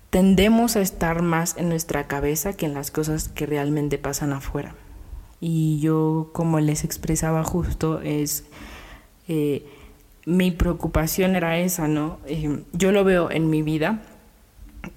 tendemos 0.10 0.75
a 0.75 0.82
estar 0.82 1.21
más 1.21 1.58
en 1.58 1.69
nuestra 1.69 2.08
cabeza 2.08 2.54
que 2.54 2.65
en 2.65 2.73
las 2.73 2.91
cosas 2.91 3.30
que 3.30 3.45
realmente 3.45 3.97
pasan 3.97 4.34
afuera. 4.34 4.75
Y 5.41 5.80
yo, 5.80 6.30
como 6.34 6.60
les 6.60 6.84
expresaba 6.84 7.43
justo, 7.43 7.99
es 8.01 8.45
eh, 9.27 9.65
mi 10.25 10.51
preocupación 10.51 11.36
era 11.36 11.58
esa, 11.58 11.88
¿no? 11.88 12.19
Eh, 12.27 12.63
yo 12.73 12.91
lo 12.91 13.04
veo 13.04 13.32
en 13.32 13.49
mi 13.49 13.63
vida 13.63 14.04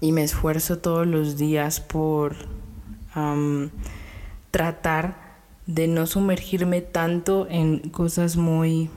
y 0.00 0.12
me 0.12 0.22
esfuerzo 0.22 0.78
todos 0.78 1.06
los 1.06 1.36
días 1.36 1.80
por 1.80 2.36
tratar 4.50 5.16
de 5.66 5.86
no 5.86 6.06
sumergirme 6.06 6.80
tanto 6.80 7.46
en 7.48 7.78
cosas 7.90 8.36
muy 8.36 8.90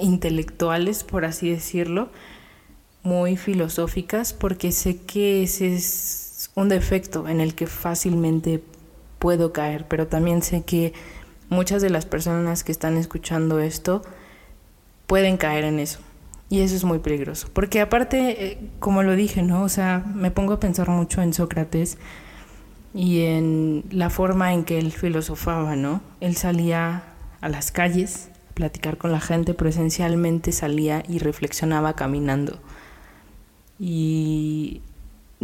intelectuales, 0.00 1.04
por 1.04 1.24
así 1.24 1.50
decirlo, 1.50 2.08
muy 3.02 3.36
filosóficas, 3.36 4.32
porque 4.32 4.72
sé 4.72 5.02
que 5.02 5.42
ese 5.42 5.74
es 5.74 6.50
un 6.54 6.68
defecto 6.68 7.28
en 7.28 7.40
el 7.40 7.54
que 7.54 7.66
fácilmente 7.66 8.62
puedo 9.24 9.54
caer, 9.54 9.86
pero 9.88 10.06
también 10.06 10.42
sé 10.42 10.64
que 10.64 10.92
muchas 11.48 11.80
de 11.80 11.88
las 11.88 12.04
personas 12.04 12.62
que 12.62 12.70
están 12.70 12.98
escuchando 12.98 13.58
esto 13.58 14.02
pueden 15.06 15.38
caer 15.38 15.64
en 15.64 15.78
eso. 15.78 16.00
Y 16.50 16.60
eso 16.60 16.76
es 16.76 16.84
muy 16.84 16.98
peligroso. 16.98 17.48
Porque 17.54 17.80
aparte, 17.80 18.44
eh, 18.44 18.58
como 18.80 19.02
lo 19.02 19.16
dije, 19.16 19.40
¿no? 19.42 19.62
O 19.62 19.70
sea, 19.70 20.04
me 20.14 20.30
pongo 20.30 20.52
a 20.52 20.60
pensar 20.60 20.90
mucho 20.90 21.22
en 21.22 21.32
Sócrates 21.32 21.96
y 22.92 23.22
en 23.22 23.84
la 23.90 24.10
forma 24.10 24.52
en 24.52 24.62
que 24.62 24.78
él 24.78 24.92
filosofaba, 24.92 25.74
¿no? 25.74 26.02
Él 26.20 26.36
salía 26.36 27.04
a 27.40 27.48
las 27.48 27.70
calles 27.72 28.28
a 28.50 28.52
platicar 28.52 28.98
con 28.98 29.10
la 29.10 29.20
gente, 29.20 29.54
pero 29.54 29.70
esencialmente 29.70 30.52
salía 30.52 31.02
y 31.08 31.18
reflexionaba 31.18 31.94
caminando. 31.94 32.58
Y 33.78 34.82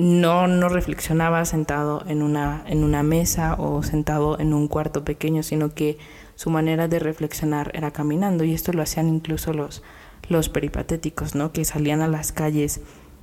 no, 0.01 0.47
no 0.47 0.69
reflexionaba 0.69 1.45
sentado 1.45 2.05
en 2.07 2.23
una, 2.23 2.65
en 2.67 2.85
una 2.85 3.03
mesa 3.03 3.55
o 3.55 3.83
sentado 3.83 4.39
en 4.39 4.55
un 4.55 4.69
cuarto 4.69 5.05
pequeño, 5.05 5.43
sino 5.43 5.75
que 5.75 5.99
su 6.35 6.51
manera 6.51 6.89
de 6.89 6.99
reflexionar 6.99 7.71
era 7.75 7.91
caminando. 7.91 8.45
Y 8.45 8.55
esto 8.55 8.73
lo 8.73 8.83
hacían 8.83 9.09
incluso 9.09 9.53
los 9.53 9.83
los 10.31 10.49
peripatéticos, 10.49 11.35
¿no? 11.35 11.53
que 11.53 11.65
salían 11.65 12.01
a 12.01 12.09
las 12.09 12.33
calles 12.33 12.81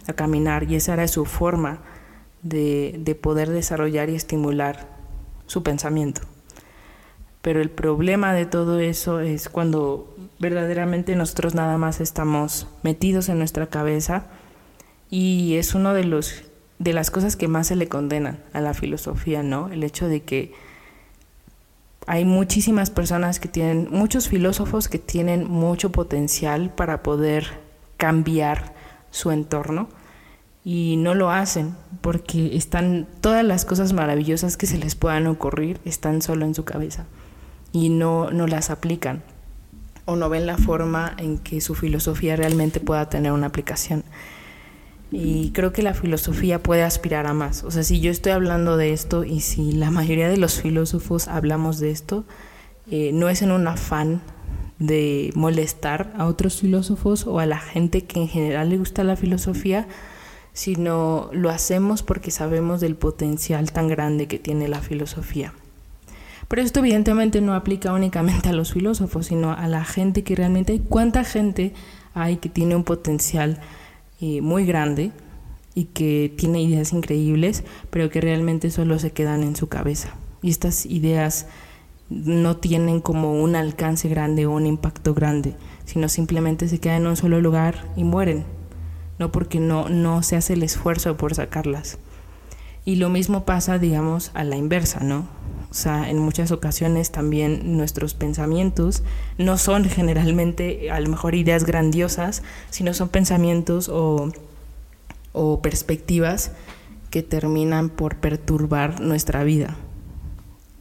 a 0.07 0.13
caminar 0.13 0.69
y 0.69 0.75
esa 0.75 0.93
era 0.93 1.07
su 1.07 1.25
forma 1.25 1.79
de, 2.43 2.95
de 2.99 3.15
poder 3.15 3.49
desarrollar 3.49 4.09
y 4.09 4.15
estimular 4.15 4.87
su 5.47 5.63
pensamiento. 5.63 6.21
Pero 7.41 7.61
el 7.61 7.69
problema 7.69 8.33
de 8.33 8.45
todo 8.45 8.79
eso 8.79 9.21
es 9.21 9.47
cuando 9.47 10.15
verdaderamente 10.39 11.15
nosotros 11.15 11.55
nada 11.55 11.77
más 11.77 12.01
estamos 12.01 12.67
metidos 12.83 13.29
en 13.29 13.37
nuestra 13.37 13.67
cabeza 13.67 14.25
y 15.09 15.55
es 15.55 15.73
uno 15.73 15.93
de 15.93 16.03
los 16.03 16.43
de 16.79 16.93
las 16.93 17.11
cosas 17.11 17.35
que 17.35 17.47
más 17.47 17.67
se 17.67 17.75
le 17.75 17.87
condenan 17.87 18.39
a 18.53 18.61
la 18.61 18.73
filosofía, 18.73 19.43
¿no? 19.43 19.69
El 19.69 19.83
hecho 19.83 20.07
de 20.07 20.21
que 20.21 20.53
hay 22.05 22.23
muchísimas 22.23 22.89
personas 22.89 23.39
que 23.39 23.47
tienen, 23.47 23.87
muchos 23.91 24.29
filósofos 24.29 24.87
que 24.87 24.99
tienen 24.99 25.49
mucho 25.49 25.91
potencial 25.91 26.69
para 26.73 27.03
poder 27.03 27.59
cambiar 27.97 28.73
su 29.11 29.31
entorno 29.31 29.89
y 30.63 30.95
no 30.97 31.15
lo 31.15 31.31
hacen 31.31 31.75
porque 32.01 32.55
están 32.55 33.07
todas 33.21 33.43
las 33.43 33.65
cosas 33.65 33.93
maravillosas 33.93 34.57
que 34.57 34.67
se 34.67 34.77
les 34.77 34.95
puedan 34.95 35.27
ocurrir 35.27 35.79
están 35.85 36.21
solo 36.21 36.45
en 36.45 36.53
su 36.53 36.65
cabeza 36.65 37.05
y 37.71 37.89
no, 37.89 38.31
no 38.31 38.47
las 38.47 38.69
aplican 38.69 39.23
o 40.05 40.15
no 40.15 40.29
ven 40.29 40.45
la 40.45 40.57
forma 40.57 41.13
en 41.17 41.37
que 41.37 41.59
su 41.59 41.75
filosofía 41.75 42.37
realmente 42.37 42.79
pueda 42.79 43.09
tener 43.09 43.33
una 43.33 43.47
aplicación. 43.47 44.05
Y 45.11 45.51
creo 45.51 45.71
que 45.71 45.83
la 45.83 45.93
filosofía 45.93 46.61
puede 46.61 46.83
aspirar 46.83 47.27
a 47.27 47.33
más. 47.33 47.63
O 47.63 47.71
sea, 47.71 47.83
si 47.83 48.01
yo 48.01 48.11
estoy 48.11 48.33
hablando 48.33 48.75
de 48.75 48.91
esto 48.91 49.23
y 49.23 49.39
si 49.39 49.71
la 49.71 49.89
mayoría 49.89 50.27
de 50.27 50.37
los 50.37 50.61
filósofos 50.61 51.27
hablamos 51.27 51.79
de 51.79 51.91
esto, 51.91 52.25
eh, 52.91 53.11
no 53.13 53.29
es 53.29 53.41
en 53.41 53.51
un 53.51 53.67
afán 53.67 54.21
de 54.79 55.31
molestar 55.33 56.13
a 56.17 56.25
otros 56.25 56.59
filósofos 56.59 57.25
o 57.25 57.39
a 57.39 57.45
la 57.45 57.59
gente 57.59 58.03
que 58.03 58.19
en 58.19 58.27
general 58.27 58.69
le 58.69 58.77
gusta 58.77 59.03
la 59.03 59.15
filosofía, 59.15 59.87
sino 60.53 61.29
lo 61.31 61.49
hacemos 61.49 62.03
porque 62.03 62.31
sabemos 62.31 62.81
del 62.81 62.95
potencial 62.95 63.71
tan 63.71 63.87
grande 63.87 64.27
que 64.27 64.39
tiene 64.39 64.67
la 64.67 64.81
filosofía. 64.81 65.53
Pero 66.47 66.61
esto 66.61 66.79
evidentemente 66.79 67.41
no 67.41 67.53
aplica 67.53 67.93
únicamente 67.93 68.49
a 68.49 68.53
los 68.53 68.73
filósofos, 68.73 69.27
sino 69.27 69.51
a 69.51 69.67
la 69.67 69.83
gente 69.83 70.23
que 70.23 70.35
realmente 70.35 70.73
hay. 70.73 70.79
¿Cuánta 70.79 71.23
gente 71.23 71.73
hay 72.13 72.37
que 72.37 72.49
tiene 72.49 72.75
un 72.75 72.83
potencial 72.83 73.59
eh, 74.19 74.41
muy 74.41 74.65
grande 74.65 75.11
y 75.75 75.85
que 75.85 76.33
tiene 76.35 76.61
ideas 76.61 76.93
increíbles, 76.93 77.63
pero 77.89 78.09
que 78.09 78.19
realmente 78.19 78.71
solo 78.71 78.97
se 78.97 79.11
quedan 79.11 79.43
en 79.43 79.55
su 79.55 79.67
cabeza. 79.67 80.15
Y 80.41 80.49
estas 80.49 80.85
ideas 80.85 81.47
no 82.09 82.57
tienen 82.57 82.99
como 82.99 83.41
un 83.41 83.55
alcance 83.55 84.09
grande 84.09 84.45
o 84.45 84.51
un 84.51 84.65
impacto 84.65 85.13
grande, 85.13 85.55
sino 85.85 86.09
simplemente 86.09 86.67
se 86.67 86.79
quedan 86.79 87.01
en 87.03 87.07
un 87.07 87.17
solo 87.17 87.41
lugar 87.41 87.91
y 87.95 88.03
mueren, 88.03 88.45
no 89.19 89.31
porque 89.31 89.59
no, 89.59 89.89
no 89.89 90.23
se 90.23 90.35
hace 90.35 90.53
el 90.53 90.63
esfuerzo 90.63 91.17
por 91.17 91.35
sacarlas. 91.35 91.99
Y 92.85 92.95
lo 92.95 93.09
mismo 93.09 93.45
pasa, 93.45 93.79
digamos, 93.79 94.31
a 94.33 94.43
la 94.43 94.55
inversa, 94.55 95.01
¿no? 95.01 95.27
O 95.69 95.73
sea, 95.73 96.09
en 96.09 96.17
muchas 96.17 96.51
ocasiones 96.51 97.11
también 97.11 97.75
nuestros 97.75 98.13
pensamientos 98.13 99.03
no 99.37 99.57
son 99.57 99.83
generalmente 99.85 100.89
a 100.89 100.99
lo 100.99 101.09
mejor 101.09 101.35
ideas 101.35 101.65
grandiosas, 101.65 102.41
sino 102.69 102.93
son 102.93 103.09
pensamientos 103.09 103.89
o, 103.89 104.31
o 105.33 105.61
perspectivas 105.61 106.51
que 107.09 107.21
terminan 107.21 107.89
por 107.89 108.17
perturbar 108.17 109.01
nuestra 109.01 109.43
vida. 109.43 109.75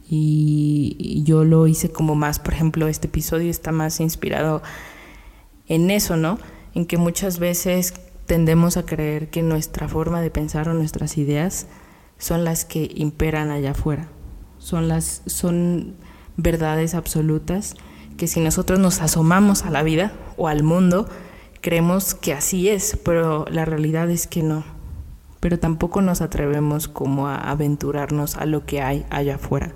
Y 0.09 1.21
yo 1.25 1.43
lo 1.43 1.67
hice 1.67 1.91
como 1.91 2.15
más, 2.15 2.39
por 2.39 2.53
ejemplo, 2.53 2.87
este 2.87 3.07
episodio 3.07 3.51
está 3.51 3.73
más 3.73 3.99
inspirado 3.99 4.61
en 5.67 5.91
eso, 5.91 6.15
¿no? 6.15 6.39
En 6.73 6.85
que 6.85 6.97
muchas 6.97 7.39
veces 7.39 7.93
tendemos 8.25 8.77
a 8.77 8.85
creer 8.85 9.29
que 9.29 9.43
nuestra 9.43 9.89
forma 9.89 10.21
de 10.21 10.31
pensar 10.31 10.69
o 10.69 10.73
nuestras 10.73 11.17
ideas 11.17 11.67
son 12.17 12.45
las 12.45 12.63
que 12.63 12.89
imperan 12.95 13.51
allá 13.51 13.71
afuera 13.71 14.07
son 14.67 14.89
las 14.89 15.21
son 15.27 15.95
verdades 16.35 16.93
absolutas 16.93 17.75
que 18.17 18.27
si 18.27 18.41
nosotros 18.41 18.79
nos 18.79 18.99
asomamos 18.99 19.63
a 19.63 19.69
la 19.69 19.81
vida 19.81 20.11
o 20.35 20.49
al 20.49 20.61
mundo 20.61 21.07
creemos 21.61 22.15
que 22.15 22.33
así 22.33 22.67
es, 22.67 22.99
pero 23.01 23.45
la 23.49 23.63
realidad 23.63 24.09
es 24.09 24.27
que 24.27 24.43
no. 24.43 24.65
Pero 25.39 25.57
tampoco 25.57 26.01
nos 26.01 26.19
atrevemos 26.19 26.89
como 26.89 27.29
a 27.29 27.37
aventurarnos 27.37 28.35
a 28.35 28.45
lo 28.45 28.65
que 28.65 28.81
hay 28.81 29.05
allá 29.09 29.35
afuera. 29.35 29.71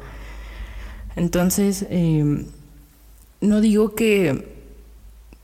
Entonces, 1.15 1.85
em, 1.89 2.47
no 3.39 3.61
digo 3.61 3.95
que, 3.95 4.57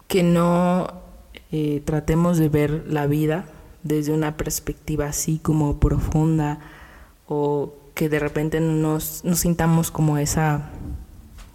que 0.09 0.23
no 0.23 0.91
eh, 1.53 1.81
tratemos 1.85 2.37
de 2.37 2.49
ver 2.49 2.83
la 2.89 3.07
vida 3.07 3.45
desde 3.83 4.11
una 4.11 4.35
perspectiva 4.35 5.05
así 5.05 5.39
como 5.41 5.79
profunda 5.79 6.59
o 7.29 7.73
que 7.97 8.09
de 8.09 8.19
repente 8.19 8.61
nos, 8.61 9.25
nos 9.25 9.39
sintamos 9.39 9.89
como 9.89 10.19
esa, 10.19 10.69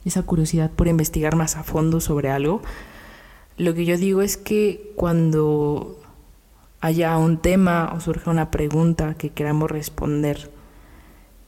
esa 0.05 0.25
curiosidad 0.25 0.73
por 0.73 0.89
investigar 0.89 1.37
más 1.37 1.57
a 1.57 1.63
fondo 1.63 2.01
sobre 2.01 2.31
algo. 2.31 2.63
Lo 3.57 3.75
que 3.75 3.85
yo 3.85 3.97
digo 3.97 4.23
es 4.23 4.37
que 4.37 4.93
cuando 4.97 6.01
haya 6.81 7.17
un 7.17 7.39
tema 7.39 7.93
o 7.95 8.01
surja 8.01 8.33
una 8.33 8.51
pregunta 8.51 9.15
que 9.15 9.31
queramos 9.31 9.71
responder 9.71 10.51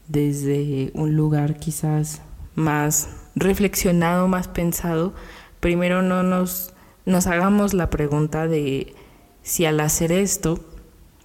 desde 0.07 0.92
un 0.94 1.16
lugar 1.16 1.59
quizás 1.59 2.22
más 2.54 3.09
reflexionado, 3.35 4.28
más 4.28 4.46
pensado, 4.46 5.12
primero 5.59 6.02
no 6.02 6.22
nos 6.22 6.72
nos 7.04 7.26
hagamos 7.26 7.74
la 7.74 7.90
pregunta 7.90 8.46
de 8.46 8.94
si 9.42 9.66
al 9.66 9.80
hacer 9.80 10.12
esto 10.12 10.61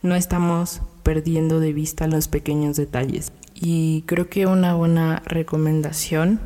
no 0.01 0.15
estamos 0.15 0.81
perdiendo 1.03 1.59
de 1.59 1.71
vista 1.71 2.07
los 2.07 2.27
pequeños 2.27 2.75
detalles. 2.75 3.31
Y 3.61 4.03
creo 4.03 4.29
que 4.29 4.45
una 4.45 4.73
buena 4.75 5.21
recomendación, 5.25 6.39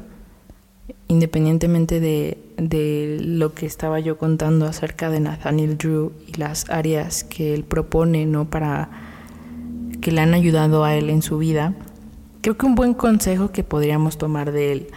independientemente 1.07 1.99
de, 1.99 2.39
de 2.57 3.19
lo 3.21 3.53
que 3.53 3.67
estaba 3.67 3.99
yo 3.99 4.17
contando 4.17 4.65
acerca 4.65 5.11
de 5.11 5.19
Nathaniel 5.19 5.77
Drew 5.77 6.11
y 6.27 6.33
las 6.39 6.67
áreas 6.71 7.23
que 7.23 7.53
él 7.53 7.65
propone 7.65 8.25
¿no? 8.25 8.49
para 8.49 8.89
que 10.01 10.11
le 10.11 10.21
han 10.21 10.33
ayudado 10.33 10.83
a 10.83 10.95
él 10.95 11.11
en 11.11 11.21
su 11.21 11.37
vida, 11.37 11.75
creo 12.41 12.57
que 12.57 12.65
un 12.65 12.73
buen 12.73 12.95
consejo 12.95 13.51
que 13.51 13.63
podríamos 13.63 14.17
tomar 14.17 14.51
de 14.51 14.71
él 14.71 14.87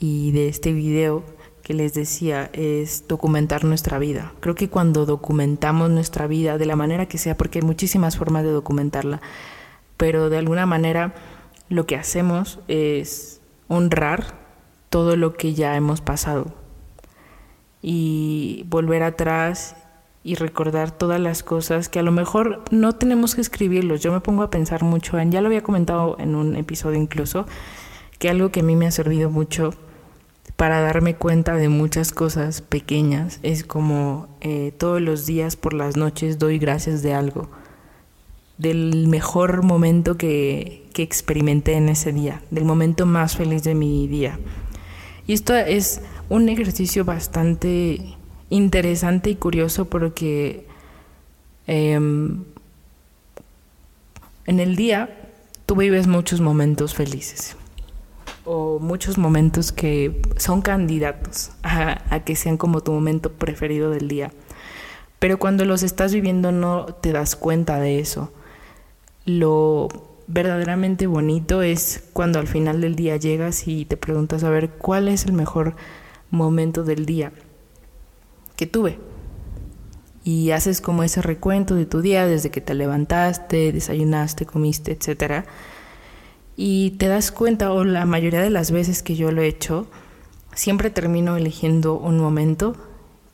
y 0.00 0.32
de 0.32 0.48
este 0.48 0.72
video 0.72 1.22
que 1.62 1.74
les 1.74 1.94
decía 1.94 2.50
es 2.54 3.06
documentar 3.06 3.62
nuestra 3.62 4.00
vida. 4.00 4.32
Creo 4.40 4.56
que 4.56 4.68
cuando 4.68 5.06
documentamos 5.06 5.90
nuestra 5.90 6.26
vida 6.26 6.58
de 6.58 6.66
la 6.66 6.74
manera 6.74 7.06
que 7.06 7.18
sea, 7.18 7.36
porque 7.36 7.60
hay 7.60 7.64
muchísimas 7.64 8.16
formas 8.16 8.42
de 8.42 8.50
documentarla, 8.50 9.20
pero 9.96 10.28
de 10.28 10.38
alguna 10.38 10.66
manera 10.66 11.14
lo 11.72 11.86
que 11.86 11.96
hacemos 11.96 12.60
es 12.68 13.40
honrar 13.68 14.34
todo 14.90 15.16
lo 15.16 15.32
que 15.34 15.54
ya 15.54 15.74
hemos 15.76 16.00
pasado 16.00 16.54
y 17.80 18.64
volver 18.68 19.02
atrás 19.02 19.76
y 20.24 20.36
recordar 20.36 20.90
todas 20.92 21.20
las 21.20 21.42
cosas 21.42 21.88
que 21.88 21.98
a 21.98 22.02
lo 22.02 22.12
mejor 22.12 22.62
no 22.70 22.92
tenemos 22.92 23.34
que 23.34 23.40
escribirlos. 23.40 24.00
Yo 24.02 24.12
me 24.12 24.20
pongo 24.20 24.42
a 24.42 24.50
pensar 24.50 24.84
mucho 24.84 25.18
en, 25.18 25.32
ya 25.32 25.40
lo 25.40 25.48
había 25.48 25.62
comentado 25.62 26.16
en 26.20 26.34
un 26.34 26.54
episodio 26.56 27.00
incluso, 27.00 27.46
que 28.18 28.28
algo 28.28 28.50
que 28.50 28.60
a 28.60 28.62
mí 28.62 28.76
me 28.76 28.86
ha 28.86 28.92
servido 28.92 29.30
mucho 29.30 29.74
para 30.56 30.80
darme 30.80 31.16
cuenta 31.16 31.56
de 31.56 31.68
muchas 31.68 32.12
cosas 32.12 32.60
pequeñas. 32.60 33.40
Es 33.42 33.64
como 33.64 34.28
eh, 34.42 34.72
todos 34.78 35.00
los 35.00 35.26
días 35.26 35.56
por 35.56 35.72
las 35.72 35.96
noches 35.96 36.38
doy 36.38 36.58
gracias 36.58 37.02
de 37.02 37.14
algo, 37.14 37.48
del 38.62 39.08
mejor 39.08 39.64
momento 39.64 40.16
que, 40.16 40.86
que 40.94 41.02
experimenté 41.02 41.74
en 41.74 41.88
ese 41.88 42.12
día, 42.12 42.40
del 42.50 42.64
momento 42.64 43.04
más 43.04 43.36
feliz 43.36 43.64
de 43.64 43.74
mi 43.74 44.06
día. 44.06 44.38
Y 45.26 45.32
esto 45.32 45.54
es 45.54 46.00
un 46.28 46.48
ejercicio 46.48 47.04
bastante 47.04 48.16
interesante 48.48 49.30
y 49.30 49.34
curioso 49.34 49.86
porque 49.86 50.66
em, 51.66 52.44
en 54.46 54.60
el 54.60 54.76
día 54.76 55.30
tú 55.66 55.76
vives 55.76 56.06
muchos 56.06 56.40
momentos 56.40 56.94
felices 56.94 57.56
o 58.44 58.78
muchos 58.78 59.18
momentos 59.18 59.72
que 59.72 60.20
son 60.36 60.62
candidatos 60.62 61.52
a, 61.62 62.20
que 62.24 62.36
sean 62.36 62.56
como 62.56 62.82
tu 62.82 62.92
momento 62.92 63.32
preferido 63.32 63.90
del 63.90 64.08
día. 64.08 64.32
Pero 65.18 65.38
cuando 65.38 65.64
los 65.64 65.82
estás 65.82 66.12
viviendo 66.12 66.52
no 66.52 66.86
te 66.86 67.12
das 67.12 67.36
cuenta 67.36 67.78
de 67.78 68.00
eso. 68.00 68.32
Lo 69.24 69.88
verdaderamente 70.26 71.06
bonito 71.06 71.62
es 71.62 72.04
cuando 72.12 72.38
al 72.38 72.46
final 72.46 72.80
del 72.80 72.96
día 72.96 73.16
llegas 73.16 73.66
y 73.68 73.84
te 73.84 73.96
preguntas 73.96 74.44
a 74.44 74.50
ver 74.50 74.70
cuál 74.70 75.08
es 75.08 75.26
el 75.26 75.32
mejor 75.32 75.76
momento 76.30 76.84
del 76.84 77.06
día 77.06 77.32
que 78.56 78.66
tuve. 78.66 78.98
Y 80.24 80.50
haces 80.52 80.80
como 80.80 81.02
ese 81.02 81.20
recuento 81.20 81.74
de 81.74 81.86
tu 81.86 82.00
día 82.00 82.26
desde 82.26 82.50
que 82.50 82.60
te 82.60 82.74
levantaste, 82.74 83.72
desayunaste, 83.72 84.46
comiste, 84.46 84.92
etcétera 84.92 85.46
y 86.56 86.92
te 86.92 87.08
das 87.08 87.32
cuenta, 87.32 87.72
o 87.72 87.84
la 87.84 88.06
mayoría 88.06 88.40
de 88.40 88.50
las 88.50 88.70
veces 88.70 89.02
que 89.02 89.14
yo 89.14 89.30
lo 89.30 89.42
he 89.42 89.48
hecho, 89.48 89.86
siempre 90.54 90.90
termino 90.90 91.36
eligiendo 91.36 91.98
un 91.98 92.18
momento 92.18 92.76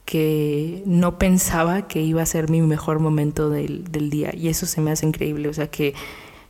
que 0.08 0.82
no 0.86 1.18
pensaba 1.18 1.86
que 1.86 2.00
iba 2.00 2.22
a 2.22 2.26
ser 2.26 2.48
mi 2.48 2.62
mejor 2.62 2.98
momento 2.98 3.50
del, 3.50 3.84
día. 4.08 4.34
Y 4.34 4.48
eso 4.48 4.64
se 4.64 4.80
me 4.80 4.90
hace 4.90 5.04
increíble. 5.04 5.50
O 5.50 5.52
sea 5.52 5.66
que 5.66 5.92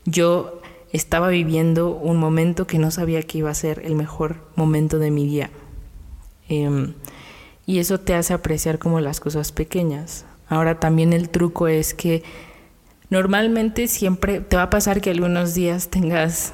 yo 0.05 0.61
estaba 0.92 1.27
viviendo 1.27 1.90
un 1.90 2.18
momento 2.18 2.68
que 2.68 2.79
no 2.79 2.92
sabía 2.92 3.21
que 3.23 3.38
iba 3.38 3.51
a 3.51 3.55
ser 3.55 3.83
el 3.85 3.97
mejor 3.97 4.37
momento 4.55 5.01
de 5.01 5.11
mi 5.11 5.27
día. 5.27 5.51
Em, 6.49 6.94
y 7.66 7.81
eso 7.81 7.99
te 7.99 8.14
hace 8.14 8.33
apreciar 8.33 8.79
como 8.79 9.01
las 9.01 9.18
cosas 9.18 9.51
pequeñas. 9.51 10.25
Ahora 10.49 10.79
también 10.79 11.12
el 11.12 11.29
truco 11.29 11.66
es 11.66 11.94
que 11.94 12.23
normalmente 13.11 13.88
siempre 13.88 14.38
te 14.38 14.55
va 14.55 14.62
a 14.62 14.71
pasar 14.71 15.01
que 15.01 15.11
algunos 15.11 15.57
días 15.57 15.88
tengas 15.88 16.53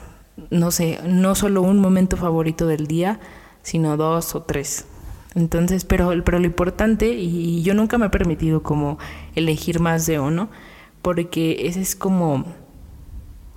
no 0.48 0.70
sé, 0.70 1.00
no 1.06 1.34
solo 1.34 1.60
un 1.60 1.80
momento 1.80 2.16
favorito 2.16 2.66
del 2.66 2.86
día, 2.86 3.20
sino 3.62 3.98
dos 3.98 4.34
o 4.34 4.42
tres. 4.42 4.86
Entonces, 5.34 5.84
pero, 5.84 6.12
pero 6.24 6.38
lo 6.38 6.46
importante, 6.46 7.08
y 7.08 7.62
yo 7.62 7.74
nunca 7.74 7.98
me 7.98 8.06
he 8.06 8.10
permitido 8.10 8.62
como 8.62 8.98
elegir 9.34 9.80
más 9.80 10.06
de 10.06 10.20
uno, 10.20 10.48
porque 11.02 11.66
ese 11.66 11.80
es 11.80 11.96
como, 11.96 12.44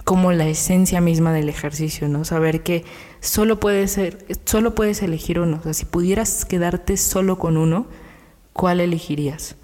como 0.04 0.32
la 0.32 0.48
esencia 0.48 1.02
misma 1.02 1.34
del 1.34 1.50
ejercicio, 1.50 2.08
¿no? 2.08 2.26
Saber 2.26 2.64
que 2.64 2.84
solo 3.20 3.60
puedes, 3.60 3.92
ser, 3.92 4.26
solo 4.46 4.74
puedes 4.74 5.02
elegir 5.04 5.40
uno. 5.40 5.58
O 5.60 5.64
sea, 5.64 5.74
si 5.74 5.86
pudieras 5.86 6.46
quedarte 6.46 6.98
solo 6.98 7.38
con 7.38 7.58
uno, 7.58 7.88
¿cuál 8.54 8.80
elegirías? 8.80 9.56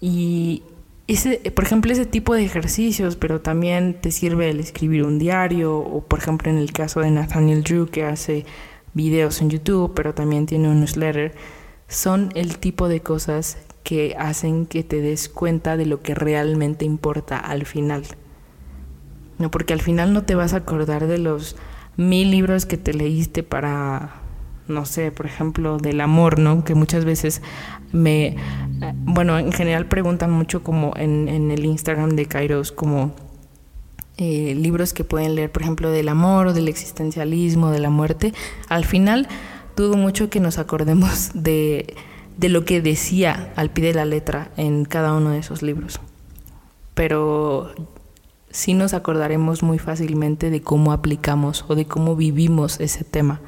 Y, 0.00 0.62
ese, 1.08 1.38
por 1.54 1.64
ejemplo, 1.64 1.90
ese 1.90 2.04
tipo 2.04 2.34
de 2.34 2.44
ejercicios, 2.44 3.16
pero 3.16 3.40
también 3.40 3.94
te 3.98 4.10
sirve 4.10 4.50
el 4.50 4.60
escribir 4.60 5.04
un 5.04 5.18
diario, 5.18 5.78
o 5.78 6.02
por 6.02 6.18
ejemplo 6.18 6.50
en 6.50 6.58
el 6.58 6.72
caso 6.72 7.00
de 7.00 7.10
Nathaniel 7.10 7.62
Drew, 7.62 7.86
que 7.86 8.04
hace 8.04 8.44
videos 8.98 9.40
en 9.40 9.50
YouTube, 9.50 9.92
pero 9.94 10.12
también 10.12 10.46
tiene 10.46 10.68
un 10.68 10.80
newsletter, 10.80 11.36
son 11.86 12.30
el 12.34 12.58
tipo 12.58 12.88
de 12.88 13.00
cosas 13.00 13.58
que 13.84 14.16
hacen 14.18 14.66
que 14.66 14.82
te 14.82 15.00
des 15.00 15.28
cuenta 15.28 15.76
de 15.76 15.86
lo 15.86 16.02
que 16.02 16.16
realmente 16.16 16.84
importa 16.84 17.38
al 17.38 17.64
final. 17.64 18.02
No, 19.38 19.52
porque 19.52 19.72
al 19.72 19.80
final 19.80 20.12
no 20.12 20.24
te 20.24 20.34
vas 20.34 20.52
a 20.52 20.58
acordar 20.58 21.06
de 21.06 21.18
los 21.18 21.54
mil 21.96 22.32
libros 22.32 22.66
que 22.66 22.76
te 22.76 22.92
leíste 22.92 23.44
para 23.44 24.20
no 24.66 24.84
sé, 24.84 25.10
por 25.12 25.26
ejemplo, 25.26 25.78
del 25.78 26.00
amor, 26.02 26.38
¿no? 26.38 26.62
Que 26.64 26.74
muchas 26.74 27.06
veces 27.06 27.40
me, 27.92 28.36
bueno, 29.04 29.38
en 29.38 29.50
general 29.52 29.86
preguntan 29.86 30.30
mucho 30.30 30.62
como 30.62 30.92
en, 30.96 31.28
en 31.28 31.50
el 31.50 31.64
Instagram 31.64 32.10
de 32.10 32.26
Kairos, 32.26 32.70
como 32.70 33.14
eh, 34.18 34.54
libros 34.56 34.92
que 34.92 35.04
pueden 35.04 35.34
leer, 35.36 35.50
por 35.50 35.62
ejemplo, 35.62 35.90
del 35.90 36.08
amor 36.08 36.52
del 36.52 36.68
existencialismo, 36.68 37.70
de 37.70 37.78
la 37.78 37.88
muerte. 37.88 38.34
Al 38.68 38.84
final, 38.84 39.28
dudo 39.76 39.96
mucho 39.96 40.28
que 40.28 40.40
nos 40.40 40.58
acordemos 40.58 41.30
de, 41.34 41.94
de 42.36 42.48
lo 42.48 42.64
que 42.64 42.82
decía 42.82 43.52
al 43.56 43.70
pie 43.70 43.86
de 43.86 43.94
la 43.94 44.04
letra 44.04 44.50
en 44.56 44.84
cada 44.84 45.14
uno 45.14 45.30
de 45.30 45.38
esos 45.38 45.62
libros. 45.62 46.00
Pero 46.94 47.72
sí 48.50 48.74
nos 48.74 48.92
acordaremos 48.92 49.62
muy 49.62 49.78
fácilmente 49.78 50.50
de 50.50 50.62
cómo 50.62 50.92
aplicamos 50.92 51.64
o 51.68 51.74
de 51.74 51.86
cómo 51.86 52.16
vivimos 52.16 52.80
ese 52.80 53.04
tema 53.04 53.40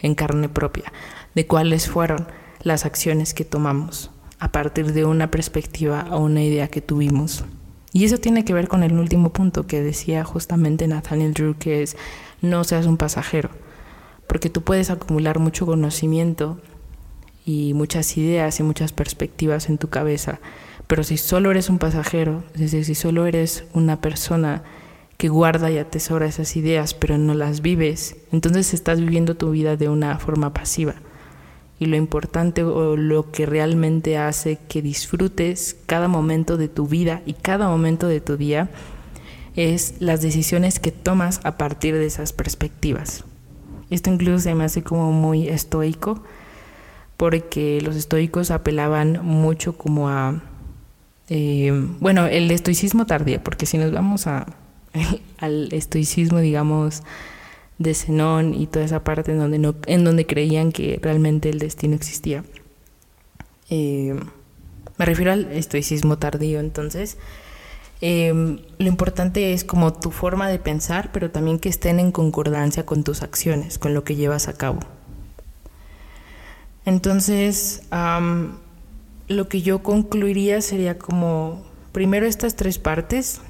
en 0.00 0.14
carne 0.14 0.48
propia, 0.48 0.92
de 1.34 1.46
cuáles 1.46 1.88
fueron 1.88 2.28
las 2.62 2.86
acciones 2.86 3.34
que 3.34 3.44
tomamos 3.44 4.10
a 4.38 4.52
partir 4.52 4.92
de 4.92 5.04
una 5.04 5.30
perspectiva 5.30 6.06
o 6.10 6.18
una 6.18 6.42
idea 6.42 6.68
que 6.68 6.80
tuvimos. 6.80 7.44
Y 7.94 8.04
eso 8.04 8.18
tiene 8.18 8.44
que 8.44 8.52
ver 8.52 8.66
con 8.66 8.82
el 8.82 8.98
último 8.98 9.32
punto 9.32 9.68
que 9.68 9.80
decía 9.80 10.24
justamente 10.24 10.88
Nathaniel 10.88 11.32
Drew, 11.32 11.54
que 11.56 11.84
es 11.84 11.96
no 12.42 12.64
seas 12.64 12.86
un 12.86 12.96
pasajero, 12.96 13.50
porque 14.26 14.50
tú 14.50 14.62
puedes 14.62 14.90
acumular 14.90 15.38
mucho 15.38 15.64
conocimiento 15.64 16.60
y 17.46 17.72
muchas 17.72 18.16
ideas 18.16 18.58
y 18.58 18.64
muchas 18.64 18.92
perspectivas 18.92 19.68
en 19.68 19.78
tu 19.78 19.90
cabeza, 19.90 20.40
pero 20.88 21.04
si 21.04 21.16
solo 21.16 21.52
eres 21.52 21.70
un 21.70 21.78
pasajero, 21.78 22.42
es 22.54 22.62
decir, 22.62 22.84
si 22.84 22.96
solo 22.96 23.26
eres 23.26 23.62
una 23.74 24.00
persona 24.00 24.64
que 25.16 25.28
guarda 25.28 25.70
y 25.70 25.78
atesora 25.78 26.26
esas 26.26 26.56
ideas, 26.56 26.94
pero 26.94 27.16
no 27.16 27.32
las 27.34 27.60
vives, 27.60 28.16
entonces 28.32 28.74
estás 28.74 28.98
viviendo 28.98 29.36
tu 29.36 29.52
vida 29.52 29.76
de 29.76 29.88
una 29.88 30.18
forma 30.18 30.52
pasiva. 30.52 30.96
Y 31.84 31.86
lo 31.86 31.96
importante 31.96 32.62
o 32.62 32.96
lo 32.96 33.30
que 33.30 33.44
realmente 33.44 34.16
hace 34.16 34.58
que 34.68 34.80
disfrutes 34.80 35.76
cada 35.84 36.08
momento 36.08 36.56
de 36.56 36.68
tu 36.68 36.86
vida 36.86 37.20
y 37.26 37.34
cada 37.34 37.68
momento 37.68 38.08
de 38.08 38.22
tu 38.22 38.38
día 38.38 38.70
es 39.54 39.96
las 40.00 40.22
decisiones 40.22 40.80
que 40.80 40.92
tomas 40.92 41.42
a 41.44 41.58
partir 41.58 41.94
de 41.94 42.06
esas 42.06 42.32
perspectivas. 42.32 43.24
Esto 43.90 44.10
incluso 44.10 44.38
se 44.38 44.54
me 44.54 44.64
hace 44.64 44.82
como 44.82 45.12
muy 45.12 45.46
estoico, 45.46 46.22
porque 47.18 47.82
los 47.82 47.96
estoicos 47.96 48.50
apelaban 48.50 49.22
mucho 49.22 49.76
como 49.76 50.08
a, 50.08 50.40
eh, 51.28 51.70
bueno, 52.00 52.24
el 52.24 52.50
estoicismo 52.50 53.04
tardío, 53.04 53.44
porque 53.44 53.66
si 53.66 53.76
nos 53.76 53.92
vamos 53.92 54.26
a, 54.26 54.46
al 55.38 55.70
estoicismo, 55.70 56.38
digamos, 56.38 57.02
de 57.78 57.94
Zenón 57.94 58.54
y 58.54 58.66
toda 58.66 58.84
esa 58.84 59.02
parte 59.02 59.32
en 59.32 59.38
donde, 59.38 59.74
en 59.86 60.04
donde 60.04 60.26
creían 60.26 60.72
que 60.72 60.98
realmente 61.02 61.50
el 61.50 61.58
destino 61.58 61.94
existía. 61.94 62.44
Eh, 63.70 64.14
me 64.96 65.04
refiero 65.04 65.32
al 65.32 65.50
estoicismo 65.52 66.18
tardío, 66.18 66.60
entonces. 66.60 67.18
Em, 68.00 68.58
lo 68.78 68.86
importante 68.86 69.52
es 69.54 69.64
como 69.64 69.92
tu 69.92 70.10
forma 70.10 70.48
de 70.48 70.58
pensar, 70.58 71.10
pero 71.12 71.30
también 71.30 71.58
que 71.58 71.68
estén 71.68 71.98
en 71.98 72.12
concordancia 72.12 72.84
con 72.84 73.02
tus 73.02 73.22
acciones, 73.22 73.78
con 73.78 73.94
lo 73.94 74.04
que 74.04 74.14
llevas 74.14 74.48
a 74.48 74.52
cabo. 74.52 74.80
Entonces, 76.84 77.82
lo 79.28 79.48
que 79.48 79.62
yo 79.62 79.82
concluiría 79.82 80.60
sería 80.60 80.98
como, 80.98 81.62
primero 81.92 82.26
estas 82.26 82.56
tres 82.56 82.78
partes 82.78 83.40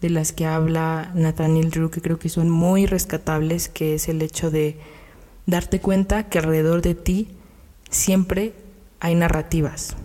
de 0.00 0.10
las 0.10 0.32
que 0.32 0.46
habla 0.46 1.10
Nathaniel 1.14 1.70
Drew, 1.70 1.90
que 1.90 2.00
creo 2.00 2.18
que 2.18 2.28
son 2.28 2.50
muy 2.50 2.86
rescatables, 2.86 3.68
que 3.68 3.94
es 3.94 4.08
el 4.08 4.22
hecho 4.22 4.50
de 4.50 4.78
darte 5.46 5.80
cuenta 5.80 6.28
que 6.28 6.38
alrededor 6.38 6.82
de 6.82 6.94
ti 6.94 7.28
siempre 7.90 8.54
hay 9.00 9.14
narrativas, 9.14 9.96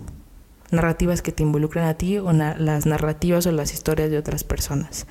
narrativas 0.71 1.21
que 1.21 1.31
te 1.31 1.43
involucran 1.43 1.87
a 1.87 1.93
ti 1.95 2.17
o 2.17 2.31
las 2.33 2.85
narrativas 2.85 3.45
o 3.45 3.51
las 3.51 3.73
historias 3.73 4.09
de 4.09 4.17
otras 4.17 4.43
personas. 4.43 5.07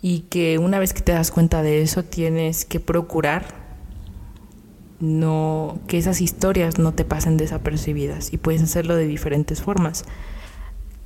Y 0.00 0.20
que 0.30 0.58
una 0.58 0.78
vez 0.78 0.94
que 0.94 1.02
te 1.02 1.12
das 1.12 1.30
cuenta 1.30 1.62
de 1.62 1.82
eso 1.82 2.02
tienes 2.02 2.64
que 2.64 2.80
procurar 2.80 3.62
no 5.02 5.80
que 5.88 5.98
esas 5.98 6.20
historias 6.20 6.78
no 6.78 6.92
te 6.92 7.04
pasen 7.04 7.36
desapercibidas 7.36 8.32
y 8.32 8.38
puedes 8.38 8.62
hacerlo 8.62 8.94
de 8.94 9.06
diferentes 9.06 9.60
formas. 9.60 10.04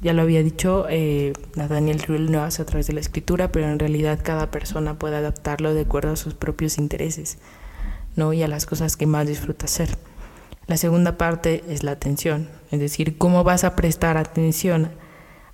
Ya 0.00 0.12
lo 0.12 0.22
había 0.22 0.42
dicho, 0.42 0.86
eh, 0.90 1.32
Nathaniel 1.54 2.02
Ruel 2.02 2.26
lo 2.26 2.42
hace 2.42 2.62
a 2.62 2.66
través 2.66 2.86
de 2.86 2.92
la 2.92 3.00
escritura, 3.00 3.50
pero 3.50 3.66
en 3.66 3.78
realidad 3.78 4.20
cada 4.22 4.50
persona 4.50 4.98
puede 4.98 5.16
adaptarlo 5.16 5.72
de 5.72 5.82
acuerdo 5.82 6.12
a 6.12 6.16
sus 6.16 6.34
propios 6.34 6.76
intereses 6.76 7.38
¿no? 8.14 8.32
y 8.32 8.42
a 8.42 8.48
las 8.48 8.66
cosas 8.66 8.96
que 8.96 9.06
más 9.06 9.26
disfruta 9.26 9.64
hacer. 9.64 9.96
La 10.66 10.76
segunda 10.76 11.16
parte 11.16 11.64
es 11.68 11.82
la 11.82 11.92
atención, 11.92 12.50
es 12.70 12.80
decir, 12.80 13.16
cómo 13.16 13.42
vas 13.44 13.64
a 13.64 13.76
prestar 13.76 14.16
atención 14.16 14.90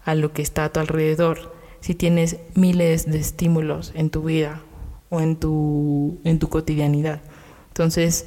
a 0.05 0.15
lo 0.15 0.33
que 0.33 0.43
está 0.43 0.65
a 0.65 0.73
tu 0.73 0.81
alrededor 0.81 1.55
si 1.81 1.95
tienes 1.95 2.39
miles 2.55 3.11
de 3.11 3.19
estímulos 3.19 3.93
en 3.95 4.11
tu 4.11 4.23
vida 4.23 4.63
o 5.11 5.21
en 5.21 5.37
tu, 5.37 6.21
en 6.25 6.39
tu 6.39 6.49
cotidianidad. 6.49 7.21
Entonces, 7.69 8.27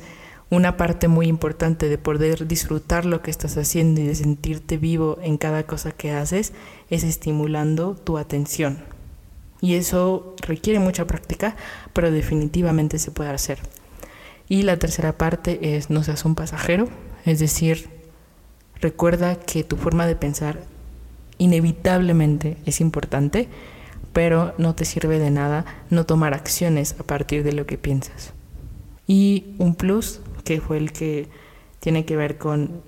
una 0.49 0.77
parte 0.77 1.07
muy 1.07 1.27
importante 1.27 1.89
de 1.89 1.97
poder 1.97 2.47
disfrutar 2.47 3.05
lo 3.05 3.21
que 3.21 3.31
estás 3.31 3.57
haciendo 3.57 4.01
y 4.01 4.07
de 4.07 4.15
sentirte 4.15 4.77
vivo 4.77 5.17
en 5.21 5.37
cada 5.37 5.63
cosa 5.63 5.91
que 5.91 6.11
haces 6.11 6.53
es 6.89 7.03
estimulando 7.03 7.95
tu 7.95 8.17
atención. 8.17 8.83
Y 9.61 9.75
eso 9.75 10.35
requiere 10.41 10.79
mucha 10.79 11.07
práctica, 11.07 11.55
pero 11.93 12.11
definitivamente 12.11 12.99
se 12.99 13.11
puede 13.11 13.31
hacer. 13.31 13.59
Y 14.47 14.61
la 14.61 14.77
tercera 14.77 15.17
parte 15.17 15.75
es 15.75 15.89
no 15.89 16.03
seas 16.03 16.23
un 16.25 16.35
pasajero, 16.35 16.87
es 17.25 17.39
decir, 17.39 17.89
recuerda 18.79 19.35
que 19.35 19.63
tu 19.63 19.77
forma 19.77 20.05
de 20.05 20.15
pensar 20.15 20.59
inevitablemente 21.39 22.57
es 22.65 22.79
importante, 22.79 23.47
pero 24.13 24.53
no 24.57 24.75
te 24.75 24.85
sirve 24.85 25.19
de 25.19 25.31
nada 25.31 25.65
no 25.89 26.05
tomar 26.05 26.33
acciones 26.33 26.95
a 26.99 27.03
partir 27.03 27.43
de 27.43 27.53
lo 27.53 27.65
que 27.65 27.77
piensas. 27.77 28.33
Y 29.07 29.55
un 29.57 29.75
plus, 29.75 30.21
que 30.45 30.61
fue 30.61 30.77
el 30.77 30.93
que 30.93 31.27
tiene 31.81 32.05
que 32.05 32.15
ver 32.15 32.37
con 32.37 32.81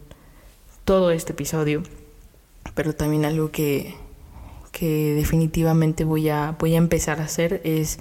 todo 0.86 1.12
este 1.12 1.34
episodio, 1.34 1.84
pero 2.74 2.96
también 2.96 3.26
algo 3.26 3.52
que, 3.52 3.96
que 4.72 5.14
definitivamente 5.16 6.06
voy 6.06 6.30
a, 6.30 6.56
voy 6.58 6.76
a 6.76 6.78
empezar 6.78 7.20
a 7.20 7.26
hacer 7.26 7.60
es, 7.66 8.00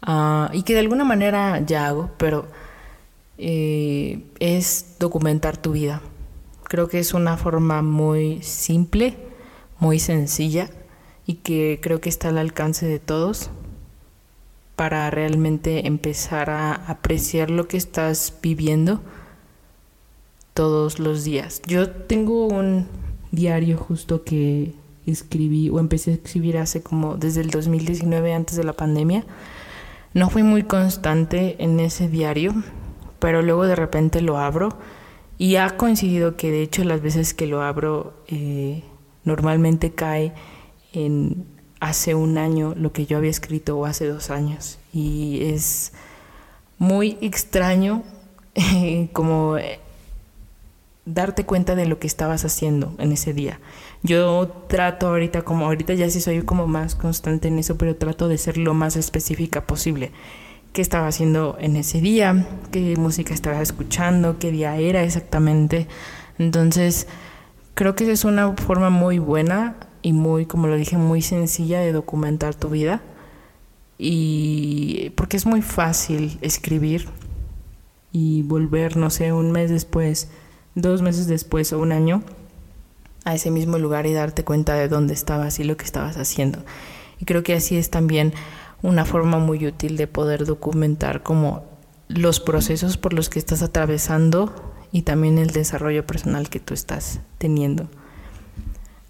ah, 0.00 0.48
y 0.54 0.62
que 0.62 0.72
de 0.72 0.80
alguna 0.80 1.04
manera 1.04 1.60
ya 1.60 1.88
hago, 1.88 2.10
pero 2.16 2.46
eh, 3.36 4.22
es 4.40 4.96
documentar 4.98 5.58
tu 5.58 5.72
vida. 5.72 6.00
Creo 6.64 6.88
que 6.88 6.98
es 6.98 7.12
una 7.12 7.36
forma 7.36 7.82
muy 7.82 8.42
simple, 8.42 9.16
muy 9.78 9.98
sencilla 9.98 10.70
y 11.26 11.34
que 11.34 11.80
creo 11.82 12.00
que 12.00 12.08
está 12.08 12.30
al 12.30 12.38
alcance 12.38 12.86
de 12.86 12.98
todos 12.98 13.50
para 14.76 15.10
realmente 15.10 15.86
empezar 15.86 16.50
a 16.50 16.74
apreciar 16.74 17.50
lo 17.50 17.66
que 17.66 17.78
estás 17.78 18.32
viviendo 18.42 19.00
todos 20.52 20.98
los 20.98 21.24
días. 21.24 21.62
Yo 21.66 21.90
tengo 21.90 22.46
un 22.46 22.86
diario 23.30 23.78
justo 23.78 24.22
que 24.22 24.74
escribí 25.06 25.70
o 25.70 25.80
empecé 25.80 26.10
a 26.10 26.14
escribir 26.14 26.58
hace 26.58 26.82
como 26.82 27.16
desde 27.16 27.40
el 27.40 27.50
2019 27.50 28.34
antes 28.34 28.56
de 28.56 28.64
la 28.64 28.74
pandemia. 28.74 29.24
No 30.14 30.30
fui 30.30 30.42
muy 30.42 30.62
constante 30.62 31.56
en 31.62 31.80
ese 31.80 32.08
diario, 32.08 32.54
pero 33.18 33.42
luego 33.42 33.66
de 33.66 33.76
repente 33.76 34.20
lo 34.20 34.38
abro 34.38 34.78
y 35.38 35.56
ha 35.56 35.76
coincidido 35.76 36.36
que 36.36 36.50
de 36.50 36.62
hecho 36.62 36.84
las 36.84 37.02
veces 37.02 37.34
que 37.34 37.46
lo 37.46 37.62
abro 37.62 38.14
eh, 38.28 38.82
normalmente 39.24 39.92
cae 39.92 40.32
en 40.92 41.55
hace 41.88 42.14
un 42.14 42.36
año 42.36 42.74
lo 42.76 42.92
que 42.92 43.06
yo 43.06 43.16
había 43.16 43.30
escrito 43.30 43.78
o 43.78 43.86
hace 43.86 44.06
dos 44.06 44.30
años. 44.30 44.78
Y 44.92 45.40
es 45.42 45.92
muy 46.78 47.16
extraño 47.20 48.02
como 49.12 49.56
eh, 49.58 49.78
darte 51.04 51.44
cuenta 51.44 51.76
de 51.76 51.86
lo 51.86 51.98
que 51.98 52.06
estabas 52.06 52.44
haciendo 52.44 52.94
en 52.98 53.12
ese 53.12 53.32
día. 53.32 53.60
Yo 54.02 54.48
trato 54.68 55.08
ahorita 55.08 55.42
como 55.42 55.66
ahorita 55.66 55.94
ya 55.94 56.10
sí 56.10 56.20
soy 56.20 56.42
como 56.42 56.66
más 56.66 56.94
constante 56.94 57.48
en 57.48 57.58
eso, 57.58 57.76
pero 57.76 57.96
trato 57.96 58.28
de 58.28 58.38
ser 58.38 58.58
lo 58.58 58.74
más 58.74 58.96
específica 58.96 59.66
posible. 59.66 60.10
¿Qué 60.72 60.82
estaba 60.82 61.06
haciendo 61.06 61.56
en 61.58 61.76
ese 61.76 62.00
día? 62.00 62.46
¿Qué 62.70 62.96
música 62.96 63.32
estaba 63.32 63.62
escuchando? 63.62 64.38
¿Qué 64.38 64.50
día 64.50 64.76
era 64.76 65.02
exactamente? 65.02 65.86
Entonces, 66.38 67.06
creo 67.74 67.94
que 67.94 68.10
es 68.10 68.24
una 68.24 68.52
forma 68.52 68.90
muy 68.90 69.18
buena 69.18 69.76
y 70.06 70.12
muy, 70.12 70.46
como 70.46 70.68
lo 70.68 70.76
dije, 70.76 70.96
muy 70.96 71.20
sencilla 71.20 71.80
de 71.80 71.90
documentar 71.90 72.54
tu 72.54 72.68
vida. 72.68 73.02
Y 73.98 75.10
porque 75.16 75.36
es 75.36 75.46
muy 75.46 75.62
fácil 75.62 76.38
escribir 76.42 77.08
y 78.12 78.42
volver, 78.42 78.96
no 78.96 79.10
sé, 79.10 79.32
un 79.32 79.50
mes 79.50 79.68
después, 79.68 80.28
dos 80.76 81.02
meses 81.02 81.26
después 81.26 81.72
o 81.72 81.80
un 81.80 81.90
año 81.90 82.22
a 83.24 83.34
ese 83.34 83.50
mismo 83.50 83.80
lugar 83.80 84.06
y 84.06 84.12
darte 84.12 84.44
cuenta 84.44 84.74
de 84.74 84.86
dónde 84.86 85.12
estabas 85.12 85.58
y 85.58 85.64
lo 85.64 85.76
que 85.76 85.84
estabas 85.84 86.16
haciendo. 86.18 86.60
Y 87.18 87.24
creo 87.24 87.42
que 87.42 87.54
así 87.54 87.76
es 87.76 87.90
también 87.90 88.32
una 88.82 89.06
forma 89.06 89.40
muy 89.40 89.66
útil 89.66 89.96
de 89.96 90.06
poder 90.06 90.44
documentar 90.44 91.24
como 91.24 91.64
los 92.06 92.38
procesos 92.38 92.96
por 92.96 93.12
los 93.12 93.28
que 93.28 93.40
estás 93.40 93.60
atravesando 93.60 94.54
y 94.92 95.02
también 95.02 95.38
el 95.38 95.50
desarrollo 95.50 96.06
personal 96.06 96.48
que 96.48 96.60
tú 96.60 96.74
estás 96.74 97.18
teniendo. 97.38 97.88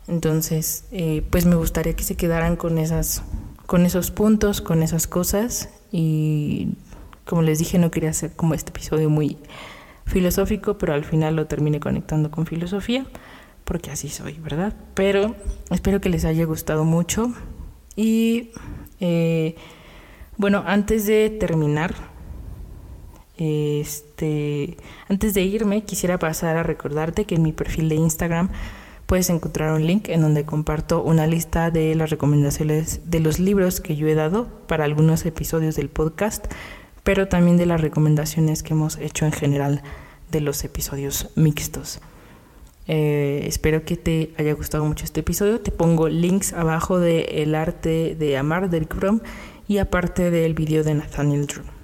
Entonces, 0.09 0.85
eh, 0.93 1.25
pues 1.31 1.47
me 1.47 1.57
gustaría 1.57 1.95
que 1.95 2.05
se 2.05 2.17
quedaran 2.17 2.57
con 2.57 2.79
esas, 2.79 3.23
con 3.67 3.85
esos 3.85 4.11
puntos, 4.11 4.61
con 4.61 4.83
esas 4.83 5.07
cosas. 5.07 5.69
Y 5.91 6.75
como 7.25 7.43
les 7.43 7.59
dije, 7.59 7.79
no 7.79 7.91
quería 7.91 8.11
hacer 8.11 8.33
como 8.35 8.55
este 8.55 8.71
episodio 8.71 9.11
muy 9.11 9.37
filosófico, 10.07 10.79
pero 10.79 10.95
al 10.95 11.05
final 11.05 11.35
lo 11.37 11.47
terminé 11.47 11.81
conectando 11.81 12.31
con 12.31 12.47
filosofía, 12.47 13.05
porque 13.65 13.91
así 13.91 14.09
soy, 14.09 14.35
¿verdad? 14.35 14.75
Pero 14.95 15.35
espero 15.71 16.01
que 16.01 16.09
les 16.09 16.25
haya 16.25 16.45
gustado 16.45 16.85
mucho. 16.85 17.33
Y 17.97 18.51
eh, 19.01 19.57
bueno, 20.37 20.63
antes 20.67 21.07
de 21.07 21.31
terminar, 21.31 21.95
este, 23.39 24.77
antes 25.09 25.35
de 25.35 25.43
irme, 25.43 25.83
quisiera 25.83 26.19
pasar 26.19 26.57
a 26.57 26.63
recordarte 26.63 27.25
que 27.25 27.35
en 27.35 27.43
mi 27.43 27.53
perfil 27.53 27.89
de 27.89 27.97
Instagram 27.97 28.51
puedes 29.07 29.31
encontrar 29.31 29.73
un 29.73 29.87
link 29.87 30.09
en 30.09 30.21
donde 30.21 30.45
comparto 30.45 31.03
una 31.03 31.27
lista 31.27 31.71
de 31.71 31.95
las 31.95 32.11
recomendaciones 32.11 33.01
de 33.05 33.21
los 33.21 33.39
libros 33.39 33.81
que 33.81 33.97
yo 33.97 34.09
he 34.09 34.15
dado 34.15 34.49
para 34.67 34.85
algunos 34.85 35.25
episodios 35.25 35.77
del 35.77 35.89
podcast, 35.89 36.47
pero 37.05 37.29
también 37.29 37.57
de 37.57 37.67
las 37.67 37.81
recomendaciones 37.81 38.63
que 38.63 38.75
hemos 38.75 38.99
hecho 38.99 39.25
en 39.25 39.33
general 39.33 39.83
de 40.31 40.41
los 40.41 40.65
episodios 40.65 41.31
mixtos. 41.37 42.01
Eh, 42.89 43.45
espero 43.47 43.85
que 43.85 43.97
te 43.97 44.33
haya 44.39 44.53
gustado 44.55 44.85
mucho 44.85 45.05
este 45.05 45.21
episodio. 45.21 45.61
Te 45.61 45.71
pongo 45.71 46.09
links 46.09 46.53
abajo 46.53 46.99
de 46.99 47.43
El 47.43 47.55
arte 47.55 48.17
de 48.19 48.37
amar 48.37 48.71
del 48.71 48.89
Chrome 48.89 49.21
y 49.69 49.79
aparte 49.79 50.31
del 50.31 50.55
video 50.55 50.85
de 50.85 50.95
Nathaniel 50.95 51.47
Drew. 51.47 51.76